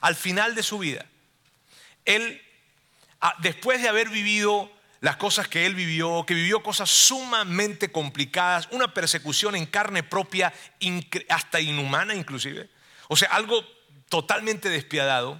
[0.00, 1.04] al final de su vida,
[2.06, 2.42] él,
[3.20, 8.68] ah, después de haber vivido las cosas que él vivió, que vivió cosas sumamente complicadas,
[8.70, 10.52] una persecución en carne propia,
[11.28, 12.70] hasta inhumana inclusive,
[13.08, 13.62] o sea, algo
[14.08, 15.36] totalmente despiadado,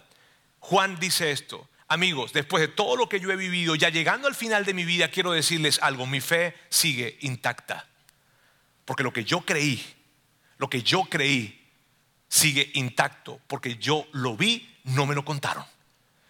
[0.61, 4.35] Juan dice esto, amigos, después de todo lo que yo he vivido, ya llegando al
[4.35, 7.87] final de mi vida, quiero decirles algo, mi fe sigue intacta,
[8.85, 9.85] porque lo que yo creí,
[10.59, 11.63] lo que yo creí,
[12.29, 15.65] sigue intacto, porque yo lo vi, no me lo contaron,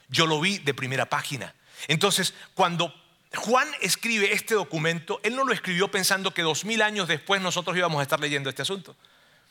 [0.08, 1.54] yo lo vi de primera página.
[1.88, 2.92] Entonces, cuando
[3.34, 7.76] Juan escribe este documento, él no lo escribió pensando que dos mil años después nosotros
[7.76, 8.96] íbamos a estar leyendo este asunto.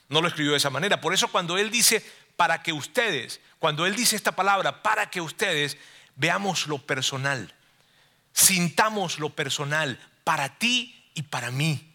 [0.08, 1.02] No lo escribió de esa manera.
[1.02, 2.04] Por eso cuando él dice
[2.36, 5.78] para que ustedes, cuando él dice esta palabra, para que ustedes,
[6.16, 7.54] veamos lo personal,
[8.34, 11.95] sintamos lo personal, para ti y para mí.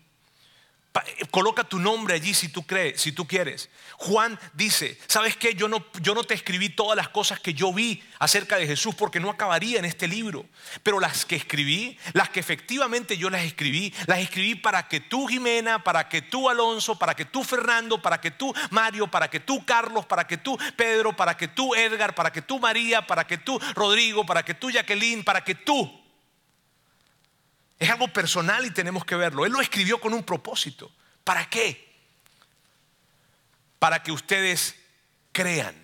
[1.31, 3.68] Coloca tu nombre allí si tú crees, si tú quieres.
[3.96, 5.55] Juan dice, ¿sabes qué?
[5.55, 8.96] Yo no, yo no te escribí todas las cosas que yo vi acerca de Jesús
[8.96, 10.46] porque no acabaría en este libro.
[10.83, 15.29] Pero las que escribí, las que efectivamente yo las escribí, las escribí para que tú
[15.29, 19.38] Jimena, para que tú Alonso, para que tú Fernando, para que tú Mario, para que
[19.38, 23.29] tú Carlos, para que tú Pedro, para que tú Edgar, para que tú María, para
[23.29, 25.99] que tú Rodrigo, para que tú Jacqueline, para que tú
[27.80, 29.46] es algo personal y tenemos que verlo.
[29.46, 30.92] Él lo escribió con un propósito.
[31.24, 31.90] ¿Para qué?
[33.78, 34.76] Para que ustedes
[35.32, 35.74] crean.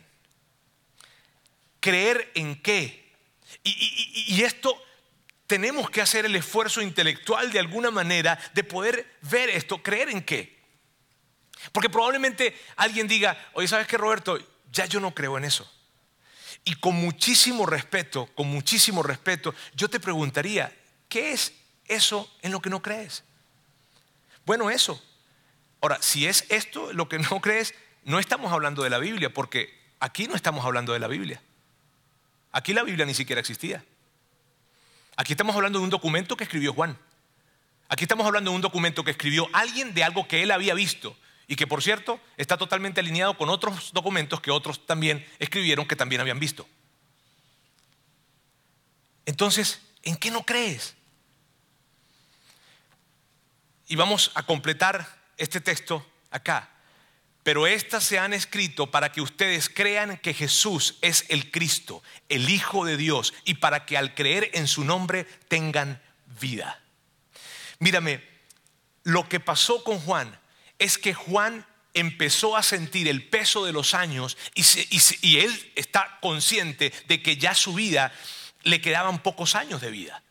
[1.80, 3.14] ¿Creer en qué?
[3.64, 4.76] Y, esto
[5.46, 9.82] tenemos que hacer el esfuerzo intelectual de alguna manera de poder ver esto.
[9.82, 10.54] ¿Creer en qué?
[11.72, 14.38] Porque probablemente alguien diga, oye, ¿sabes qué, Roberto?
[14.70, 15.70] Ya yo no creo en eso.
[16.62, 20.76] Y con muchísimo respeto, con muchísimo respeto, yo te preguntaría,
[21.09, 21.52] ¿qué es
[21.88, 23.25] eso en lo que no crees.
[24.44, 25.03] Bueno, eso.
[25.81, 29.72] Ahora, si es esto lo que no crees, no estamos hablando de la Biblia, porque
[30.01, 31.42] aquí no estamos hablando de la Biblia.
[32.53, 33.85] Aquí la Biblia ni siquiera existía.
[35.16, 36.99] Aquí estamos hablando de un documento que escribió Juan.
[37.88, 41.16] Aquí estamos hablando de un documento que escribió alguien de algo que él había visto
[41.46, 45.94] y que por cierto está totalmente alineado con otros documentos que otros también escribieron que
[45.94, 46.66] también habían visto.
[49.25, 50.95] Entonces, ¿en qué no crees?
[53.88, 56.70] Y vamos a completar este texto acá.
[57.42, 62.51] Pero estas se han escrito para que ustedes crean que Jesús es el Cristo, el
[62.51, 66.03] Hijo de Dios, y para que al creer en su nombre tengan
[66.40, 66.83] vida.
[67.79, 68.20] Mírame,
[69.05, 70.37] lo que pasó con Juan
[70.81, 76.92] es que Juan empezó a sentir el peso de los años y, él está consciente
[77.07, 78.12] de que ya su vida
[78.64, 80.25] le quedaban pocos años de vida.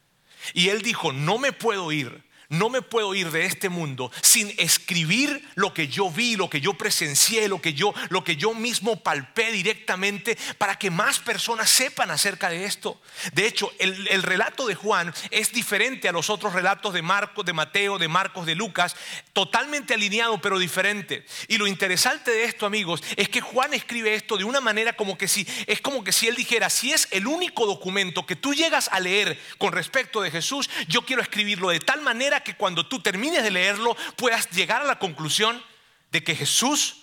[0.53, 4.53] Y él dijo, no me puedo ir no me puedo ir de este mundo sin
[4.57, 8.53] escribir lo que yo vi, lo que yo presencié, lo que yo, lo que yo
[8.53, 13.01] mismo palpé directamente para que más personas sepan acerca de esto.
[13.33, 17.45] De hecho, el, el relato de Juan es diferente a los otros relatos de Marcos,
[17.45, 18.95] de Mateo, de Marcos, de Lucas,
[19.33, 21.25] totalmente alineado pero diferente.
[21.47, 25.17] Y lo interesante de esto, amigos, es que Juan escribe esto de una manera como
[25.17, 28.53] que si es como que si él dijera, si es el único documento que tú
[28.53, 32.87] llegas a leer con respecto de Jesús, yo quiero escribirlo de tal manera que cuando
[32.87, 35.63] tú termines de leerlo puedas llegar a la conclusión
[36.11, 36.97] de que Jesús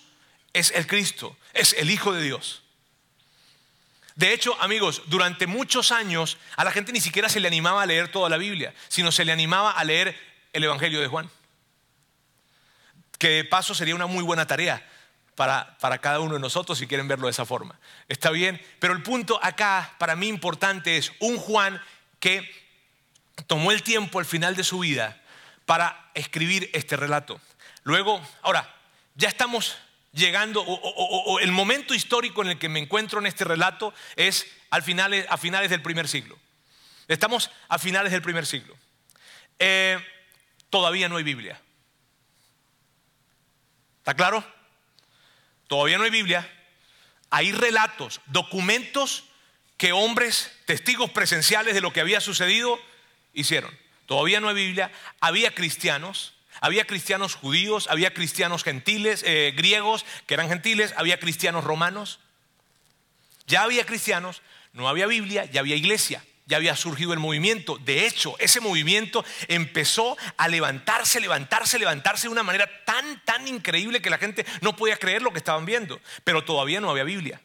[0.53, 2.63] es el Cristo, es el Hijo de Dios.
[4.15, 7.85] De hecho, amigos, durante muchos años a la gente ni siquiera se le animaba a
[7.85, 10.15] leer toda la Biblia, sino se le animaba a leer
[10.53, 11.29] el Evangelio de Juan.
[13.17, 14.87] Que de paso sería una muy buena tarea
[15.35, 17.79] para, para, cada uno de nosotros si quieren verlo de esa forma.
[18.07, 21.81] Está bien, pero el punto acá para mí importante es un Juan
[22.19, 22.47] que
[23.47, 25.22] tomó el tiempo al final de su vida
[25.65, 27.39] para escribir este relato.
[27.83, 28.73] Luego, ahora,
[29.15, 29.77] ya estamos
[30.13, 34.83] llegando, o, el momento histórico en el que me encuentro en este relato es al
[35.29, 36.37] a finales del primer siglo.
[37.07, 38.75] Estamos a finales del primer siglo.
[39.59, 39.99] Eh,
[40.69, 41.59] todavía no hay Biblia.
[43.99, 44.43] ¿Está claro?
[45.67, 46.49] Todavía no hay Biblia.
[47.29, 49.25] Hay relatos, documentos
[49.77, 52.79] que hombres, testigos presenciales de lo que había sucedido,
[53.33, 53.82] hicieron.
[54.05, 54.91] Todavía no hay Biblia.
[55.19, 61.63] Había cristianos, había cristianos judíos, había cristianos gentiles, eh, griegos que eran gentiles, había cristianos
[61.63, 62.19] romanos.
[63.47, 67.77] Ya había cristianos, no había Biblia, ya había iglesia, ya había surgido el movimiento.
[67.79, 74.01] De hecho, ese movimiento empezó a levantarse, levantarse, levantarse de una manera tan, tan increíble
[74.01, 75.99] que la gente no podía creer lo que estaban viendo.
[76.23, 77.41] Pero todavía no había Biblia.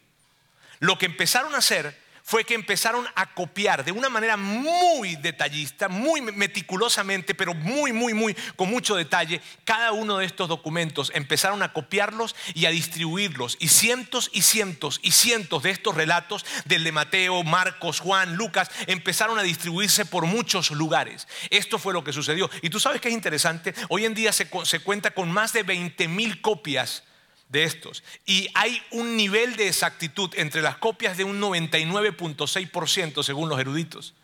[0.81, 5.88] Lo que empezaron a hacer fue que empezaron a copiar de una manera muy detallista,
[5.88, 11.11] muy meticulosamente, pero muy, muy, muy, con mucho detalle, cada uno de estos documentos.
[11.14, 13.57] Empezaron a copiarlos y a distribuirlos.
[13.61, 18.71] Y cientos y cientos y cientos de estos relatos, del de Mateo, Marcos, Juan, Lucas,
[18.87, 21.27] empezaron a distribuirse por muchos lugares.
[21.49, 22.51] Esto fue lo que sucedió.
[22.61, 25.62] Y tú sabes que es interesante, hoy en día se, se cuenta con más de
[25.62, 27.05] 20 mil copias
[27.49, 28.05] de estos.
[28.27, 34.15] Y hay un nivel de exactitud entre las copias de un 99.6% según los eruditos.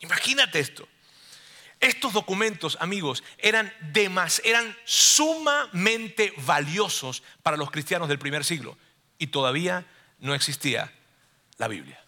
[0.00, 0.88] Imagínate esto.
[1.80, 3.72] Estos documentos, amigos, eran,
[4.44, 8.76] eran sumamente valiosos para los cristianos del primer siglo
[9.18, 9.86] y todavía
[10.18, 10.92] no existía
[11.56, 12.02] la Biblia.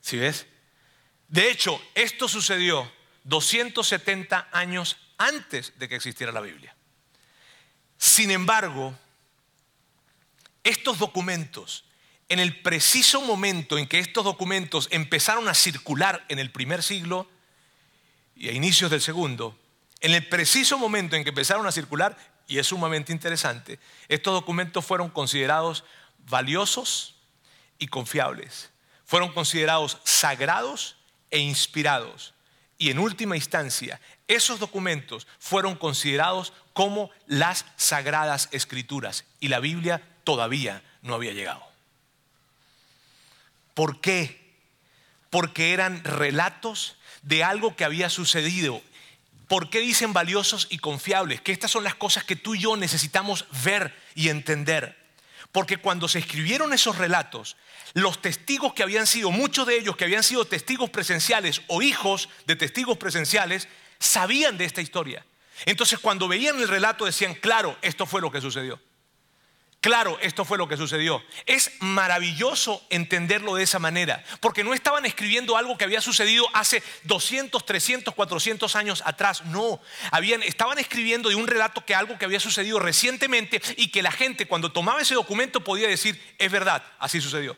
[0.00, 0.46] ¿Sí ves?
[1.28, 2.90] De hecho, esto sucedió
[3.24, 6.74] 270 años antes de que existiera la Biblia.
[7.98, 8.96] Sin embargo,
[10.62, 11.84] estos documentos,
[12.28, 17.28] en el preciso momento en que estos documentos empezaron a circular en el primer siglo
[18.36, 19.58] y a inicios del segundo,
[20.00, 24.86] en el preciso momento en que empezaron a circular, y es sumamente interesante, estos documentos
[24.86, 25.84] fueron considerados
[26.18, 27.16] valiosos
[27.78, 28.70] y confiables,
[29.04, 30.96] fueron considerados sagrados
[31.30, 32.34] e inspirados.
[32.78, 40.02] Y en última instancia, esos documentos fueron considerados como las sagradas escrituras y la Biblia
[40.24, 41.66] todavía no había llegado.
[43.74, 44.54] ¿Por qué?
[45.30, 48.82] Porque eran relatos de algo que había sucedido.
[49.48, 51.40] ¿Por qué dicen valiosos y confiables?
[51.40, 54.96] Que estas son las cosas que tú y yo necesitamos ver y entender.
[55.52, 57.56] Porque cuando se escribieron esos relatos,
[57.94, 62.28] los testigos que habían sido, muchos de ellos que habían sido testigos presenciales o hijos
[62.46, 65.24] de testigos presenciales, sabían de esta historia.
[65.66, 68.80] Entonces cuando veían el relato decían, claro, esto fue lo que sucedió.
[69.80, 71.22] Claro, esto fue lo que sucedió.
[71.46, 76.82] Es maravilloso entenderlo de esa manera, porque no estaban escribiendo algo que había sucedido hace
[77.04, 79.44] 200, 300, 400 años atrás.
[79.44, 79.80] No,
[80.10, 84.10] habían, estaban escribiendo de un relato que algo que había sucedido recientemente y que la
[84.10, 87.56] gente cuando tomaba ese documento podía decir, es verdad, así sucedió.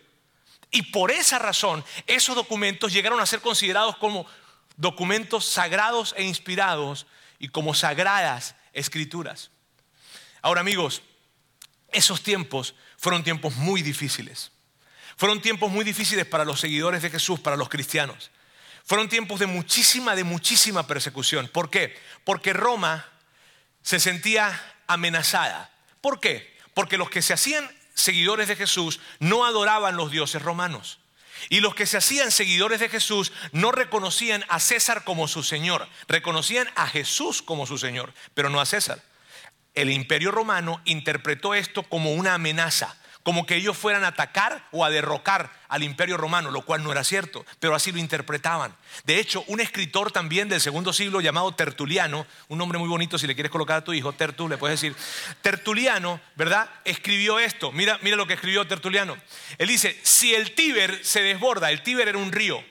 [0.71, 4.27] Y por esa razón, esos documentos llegaron a ser considerados como
[4.81, 7.07] documentos sagrados e inspirados
[7.39, 9.51] y como sagradas escrituras.
[10.41, 11.03] Ahora amigos,
[11.93, 14.53] esos tiempos fueron tiempos muy difíciles.
[15.17, 18.31] Fueron tiempos muy difíciles para los seguidores de Jesús, para los cristianos.
[18.85, 21.49] Fueron tiempos de muchísima, de muchísima persecución.
[21.49, 21.95] ¿Por qué?
[22.25, 23.07] Porque Roma
[23.83, 25.71] se sentía amenazada.
[26.01, 26.57] ¿Por qué?
[26.73, 31.00] Porque los que se hacían seguidores de Jesús no adoraban los dioses romanos.
[31.49, 35.89] Y los que se hacían seguidores de Jesús no reconocían a César como su Señor,
[36.09, 39.03] reconocían a Jesús como su Señor, pero no a César.
[39.75, 44.85] El imperio romano interpretó esto como una amenaza como que ellos fueran a atacar o
[44.85, 48.75] a derrocar al imperio romano, lo cual no era cierto, pero así lo interpretaban.
[49.05, 53.27] De hecho, un escritor también del segundo siglo llamado Tertuliano, un nombre muy bonito si
[53.27, 54.97] le quieres colocar a tu hijo, Tertu, le puedes decir,
[55.43, 56.69] Tertuliano, ¿verdad?
[56.85, 59.17] Escribió esto, mira, mira lo que escribió Tertuliano.
[59.59, 62.65] Él dice, si el Tíber se desborda, el Tíber era un río,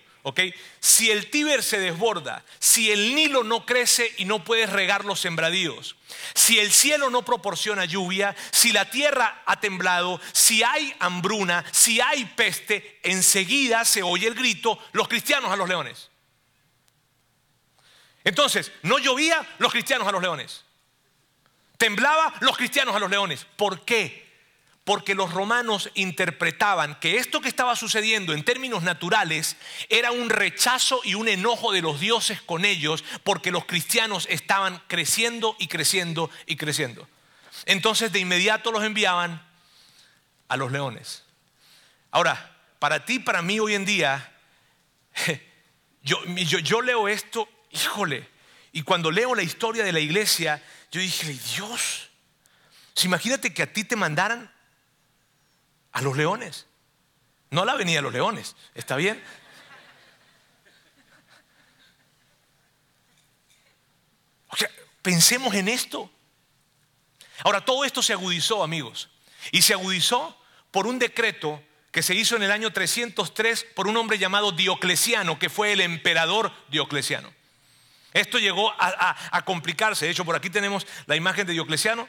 [0.80, 5.20] Si el Tíber se desborda, si el Nilo no crece y no puedes regar los
[5.20, 5.96] sembradíos,
[6.36, 12.02] si el cielo no proporciona lluvia, si la tierra ha temblado, si hay hambruna, si
[12.02, 16.10] hay peste, enseguida se oye el grito, los cristianos a los leones.
[18.24, 20.64] Entonces, no llovía los cristianos a los leones.
[21.78, 23.46] Temblaba los cristianos a los leones.
[23.56, 24.29] ¿Por qué?
[24.90, 29.56] Porque los romanos interpretaban que esto que estaba sucediendo en términos naturales
[29.88, 34.82] era un rechazo y un enojo de los dioses con ellos, porque los cristianos estaban
[34.88, 37.08] creciendo y creciendo y creciendo.
[37.68, 39.48] Entonces de inmediato los enviaban
[40.48, 41.24] a los leones.
[42.10, 44.36] Ahora, para ti, para mí hoy en día,
[46.02, 48.28] yo, yo, leo esto, híjole,
[48.72, 52.10] y cuando leo la historia de la iglesia, yo dije, Dios,
[53.04, 54.52] imagínate que a ti te mandaran
[55.92, 56.68] a los leones.
[57.52, 58.56] No la avenida de los leones.
[58.76, 59.22] ¿Está bien?
[64.50, 64.70] O sea,
[65.02, 66.12] pensemos en esto.
[67.44, 69.10] Ahora, todo esto se agudizó, amigos.
[69.52, 70.38] Y se agudizó
[70.72, 75.40] por un decreto que se hizo en el año 303 por un hombre llamado Diocleciano,
[75.40, 77.34] que fue el emperador Diocleciano.
[78.14, 80.06] Esto llegó a, complicarse.
[80.06, 82.08] De hecho, por aquí tenemos la imagen de Diocleciano.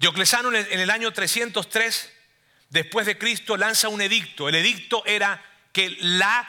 [0.00, 2.10] Dioclesano en el año 303
[2.70, 4.48] después de Cristo lanza un edicto.
[4.48, 6.48] El edicto era que la,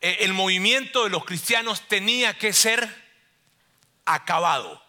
[0.00, 2.88] eh, el movimiento de los cristianos tenía que ser
[4.04, 4.80] acabado.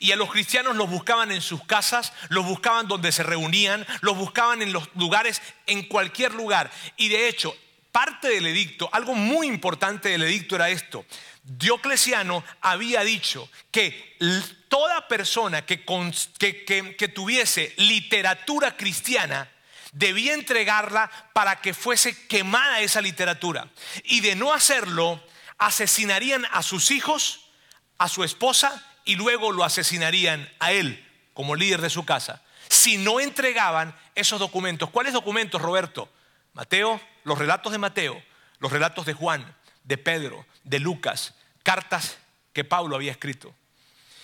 [0.00, 4.18] Y a los cristianos los buscaban en sus casas, los buscaban donde se reunían, los
[4.18, 6.70] buscaban en los lugares, en cualquier lugar.
[6.98, 7.56] Y de hecho,
[7.90, 11.06] parte del edicto, algo muy importante del edicto era esto.
[11.44, 14.16] Diocleciano había dicho que
[14.68, 19.50] toda persona que, que, tuviese literatura cristiana
[19.92, 23.68] debía entregarla para que fuese quemada esa literatura.
[24.04, 25.22] Y de no hacerlo,
[25.58, 27.50] asesinarían a sus hijos,
[27.98, 32.42] a su esposa y luego lo asesinarían a él como líder de su casa.
[32.68, 34.88] Si no entregaban esos documentos.
[34.88, 36.08] ¿Cuáles documentos, Roberto?
[36.54, 38.22] Mateo, los relatos de Mateo,
[38.60, 39.54] los relatos de Juan,
[39.84, 42.18] de Pedro, de Lucas, cartas
[42.52, 43.54] que Pablo había escrito.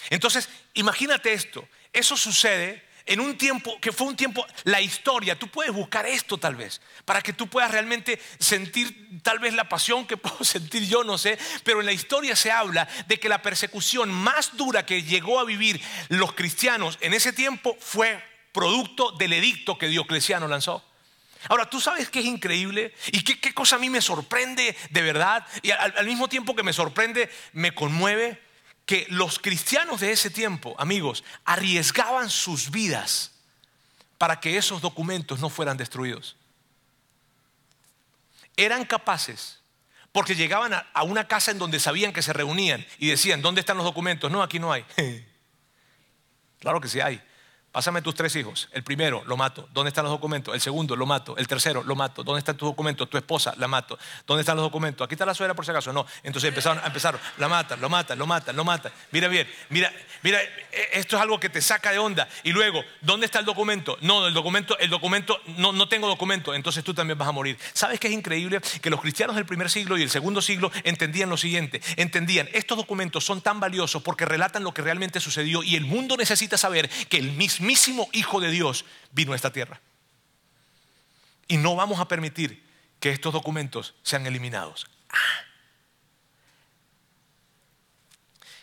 [0.08, 5.48] Entonces, imagínate esto, eso sucede en un tiempo que fue un tiempo, la historia, tú
[5.48, 10.06] puedes buscar esto tal vez, para que tú puedas realmente sentir tal vez la pasión
[10.06, 13.42] que puedo sentir yo, no sé, pero en la historia se habla de que la
[13.42, 19.32] persecución más dura que llegó a vivir los cristianos en ese tiempo fue producto del
[19.32, 20.84] edicto que Diocleciano lanzó.
[21.48, 25.46] Ahora, tú sabes que es increíble y qué, cosa a mí me sorprende de verdad
[25.62, 28.42] y al, mismo tiempo que me sorprende, me conmueve
[28.84, 33.32] que los cristianos de ese tiempo, amigos, arriesgaban sus vidas
[34.18, 36.36] para que esos documentos no fueran destruidos.
[38.56, 39.60] Eran capaces,
[40.12, 43.78] porque llegaban a una casa en donde sabían que se reunían y decían, ¿dónde están
[43.78, 44.30] los documentos?
[44.30, 44.84] No, aquí no hay.
[46.58, 47.22] claro que sí hay.
[47.72, 48.68] Pásame tus tres hijos.
[48.72, 49.68] El primero, lo mato.
[49.72, 50.52] ¿Dónde están los documentos?
[50.52, 51.36] El segundo, lo mato.
[51.36, 52.24] El tercero, lo mato.
[52.24, 53.08] ¿Dónde están tus documentos?
[53.08, 53.96] Tu esposa, la mato.
[54.26, 55.04] ¿Dónde están los documentos?
[55.04, 55.92] Aquí está la suegra por si acaso.
[55.92, 56.04] No.
[56.24, 58.90] Entonces empezaron, empezaron, la matan, lo matan, lo matan, lo matan.
[59.12, 59.92] Mira bien, mira,
[60.22, 62.28] mira, e, esto es algo que te saca de onda.
[62.42, 63.96] Y luego, ¿dónde está el documento?
[64.00, 66.52] No, el documento, el documento, no, no tengo documento.
[66.52, 67.56] Entonces tú también vas a morir.
[67.72, 68.60] ¿Sabes qué es increíble?
[68.82, 71.80] Que los cristianos del primer siglo y el segundo siglo entendían lo siguiente.
[71.94, 76.16] Entendían, estos documentos son tan valiosos porque relatan lo que realmente sucedió y el mundo
[76.16, 79.80] necesita saber que el mismo mismísimo Hijo de Dios vino a esta tierra.
[81.46, 82.64] Y no vamos a permitir
[83.00, 84.86] que estos documentos sean eliminados.
[85.10, 85.44] Ah.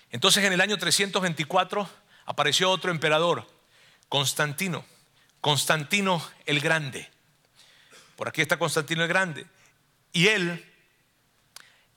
[0.09, 1.89] Entonces en el año 324
[2.25, 3.47] apareció otro emperador,
[4.09, 4.85] Constantino,
[5.41, 7.09] Constantino el Grande.
[8.15, 9.45] Por aquí está Constantino el Grande.
[10.13, 10.65] Y él,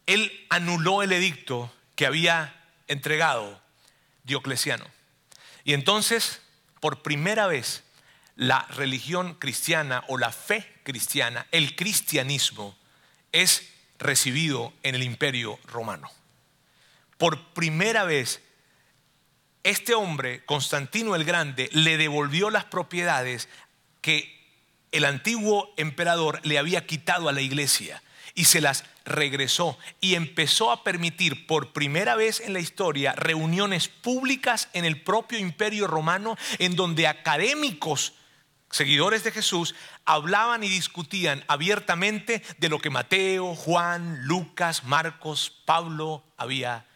[0.07, 3.61] él anuló el edicto que había entregado
[4.25, 4.87] Diocleciano.
[5.65, 6.43] Y entonces
[6.81, 7.85] por primera vez
[8.37, 12.77] la religión cristiana o la fe cristiana, el cristianismo,
[13.33, 13.69] es
[13.99, 16.11] recibido en el imperio romano.
[17.19, 18.41] Por primera vez,
[19.63, 23.49] este hombre, Constantino el Grande, le devolvió las propiedades
[24.01, 24.41] que
[24.91, 28.03] el antiguo emperador le había quitado a la iglesia
[28.35, 33.89] y se las regresó y empezó a permitir por primera vez en la historia reuniones
[33.89, 38.15] públicas en el propio imperio romano en donde académicos
[38.71, 46.25] seguidores de Jesús hablaban y discutían abiertamente de lo que Mateo, Juan, Lucas, Marcos, Pablo
[46.37, 46.87] había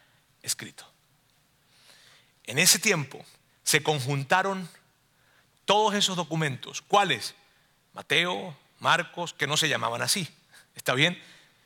[0.42, 0.90] escrito.
[2.44, 3.24] En ese tiempo
[3.62, 4.68] se conjuntaron
[5.64, 6.82] todos esos documentos.
[6.82, 7.34] ¿Cuáles?
[7.92, 10.28] Mateo, Marcos, que no se llamaban así.
[10.74, 11.20] ¿Está bien?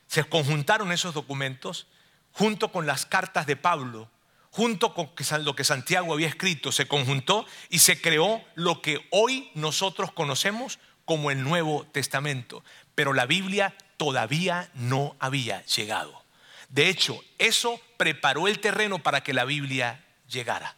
[0.09, 1.85] Se conjuntaron esos documentos
[2.31, 4.09] junto con las cartas de Pablo,
[4.49, 5.11] junto con
[5.45, 10.79] lo que Santiago había escrito, se conjuntó y se creó lo que hoy nosotros conocemos
[11.05, 12.63] como el Nuevo Testamento.
[12.95, 16.23] Pero la Biblia todavía no había llegado.
[16.69, 20.75] De hecho, eso preparó el terreno para que la Biblia llegara.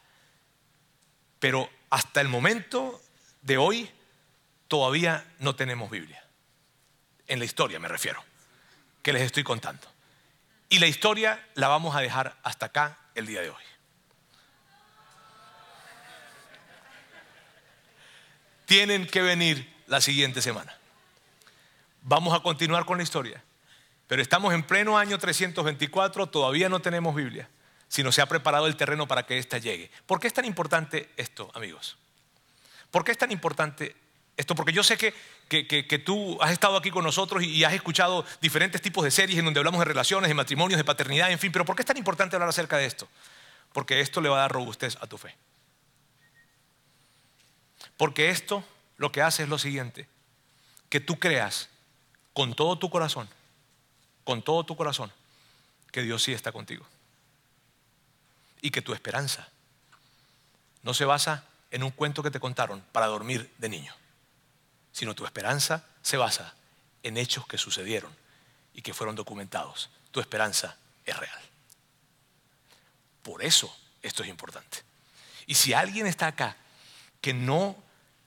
[1.40, 3.02] Pero hasta el momento
[3.44, 3.90] de hoy
[4.68, 6.22] todavía no tenemos Biblia.
[7.28, 8.22] En la historia me refiero,
[9.02, 9.88] que les estoy contando.
[10.70, 13.64] Y la historia la vamos a dejar hasta acá el día de hoy.
[18.66, 20.78] Tienen que venir la siguiente semana.
[22.04, 23.44] Vamos a continuar con la historia.
[24.08, 27.50] Pero estamos en pleno año 324, todavía no tenemos Biblia,
[27.88, 29.90] sino se ha preparado el terreno para que ésta llegue.
[30.06, 31.98] ¿Por qué es tan importante esto, amigos?
[32.92, 33.96] ¿Por qué es tan importante
[34.42, 34.56] esto?
[34.56, 35.14] Porque yo sé que,
[35.48, 39.46] que, tú has estado aquí con nosotros y, has escuchado diferentes tipos de series en
[39.46, 41.98] donde hablamos de relaciones, de matrimonios, de paternidad, en fin, pero ¿por qué es tan
[41.98, 43.08] importante hablar acerca de esto?
[43.74, 45.36] Porque esto le va a dar robustez a tu fe.
[47.98, 48.64] Porque esto
[48.98, 50.08] lo que hace es lo siguiente,
[50.90, 51.70] que tú creas
[52.34, 53.30] con todo tu corazón,
[54.24, 55.12] con todo tu corazón,
[55.92, 56.86] que Dios sí está contigo.
[58.62, 59.50] Y que tu esperanza
[60.84, 63.94] no se basa en un cuento que te contaron para dormir de niño,
[64.92, 66.54] sino tu esperanza se basa
[67.04, 68.16] en hechos que sucedieron
[68.74, 69.90] y que fueron documentados.
[70.12, 71.40] Tu esperanza es real.
[73.24, 74.80] Por eso esto es importante.
[75.46, 76.58] Y si alguien está acá
[77.20, 77.76] que no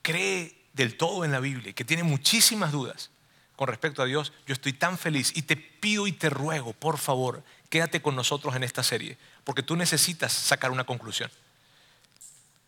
[0.01, 3.09] cree del todo en la Biblia, que tiene muchísimas dudas
[3.55, 6.97] con respecto a Dios, yo estoy tan feliz y te pido y te ruego, por
[6.97, 11.31] favor, quédate con nosotros en esta serie, porque tú necesitas sacar una conclusión.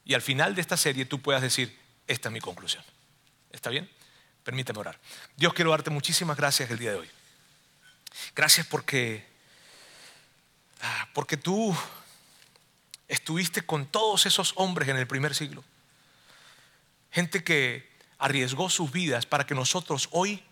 [0.06, 1.78] Y al final de esta serie tú puedas decir,
[2.08, 2.84] esta es mi conclusión.
[3.52, 3.90] ¿Está bien?
[4.44, 5.00] Permíteme orar.
[5.36, 7.10] Dios, quiero darte muchísimas gracias el día de hoy.
[8.36, 9.26] Gracias porque,
[10.82, 11.76] ah, porque tú
[13.08, 15.64] estuviste con todos esos hombres en el primer siglo.
[17.12, 20.44] Gente que arriesgó sus vidas para que nosotros hoy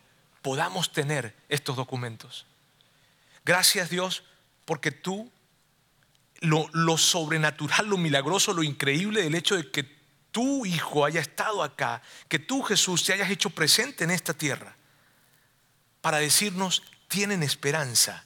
[0.41, 2.45] podamos tener estos documentos.
[3.43, 4.23] Gracias Dios
[4.65, 5.31] porque tú,
[6.39, 9.94] lo, lo, sobrenatural, lo milagroso, lo increíble del hecho de que
[10.35, 14.75] tu Hijo haya estado acá, que tú Jesús te hayas hecho presente en esta tierra
[16.01, 18.25] para decirnos, tienen esperanza.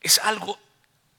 [0.00, 0.58] Es algo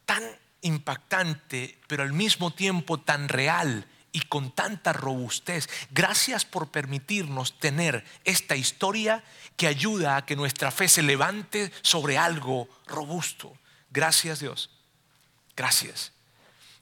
[0.06, 0.22] tan
[0.60, 5.70] impactante, pero al mismo tiempo tan real y con tanta robustez.
[5.92, 9.24] Gracias por permitirnos tener esta historia
[9.56, 13.58] que ayuda a que nuestra fe se levante sobre algo robusto.
[13.90, 14.70] Gracias Dios.
[15.56, 16.12] Gracias.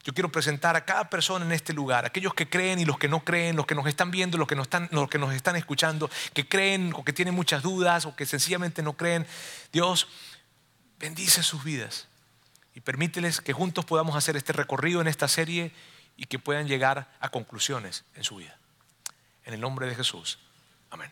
[0.04, 3.10] Yo quiero presentar a cada persona en este lugar, aquellos que creen y los que
[3.10, 5.56] no creen, los que nos están viendo, los que nos están, los que nos están
[5.58, 9.28] escuchando, que creen o que tienen muchas dudas o que sencillamente no creen.
[9.74, 10.08] Dios,
[11.00, 12.08] bendice sus vidas
[12.74, 15.74] y permíteles que juntos podamos hacer este recorrido en esta serie
[16.16, 18.58] y que puedan llegar a conclusiones en su vida.
[19.44, 20.40] En el nombre de Jesús.
[20.90, 21.12] Amén.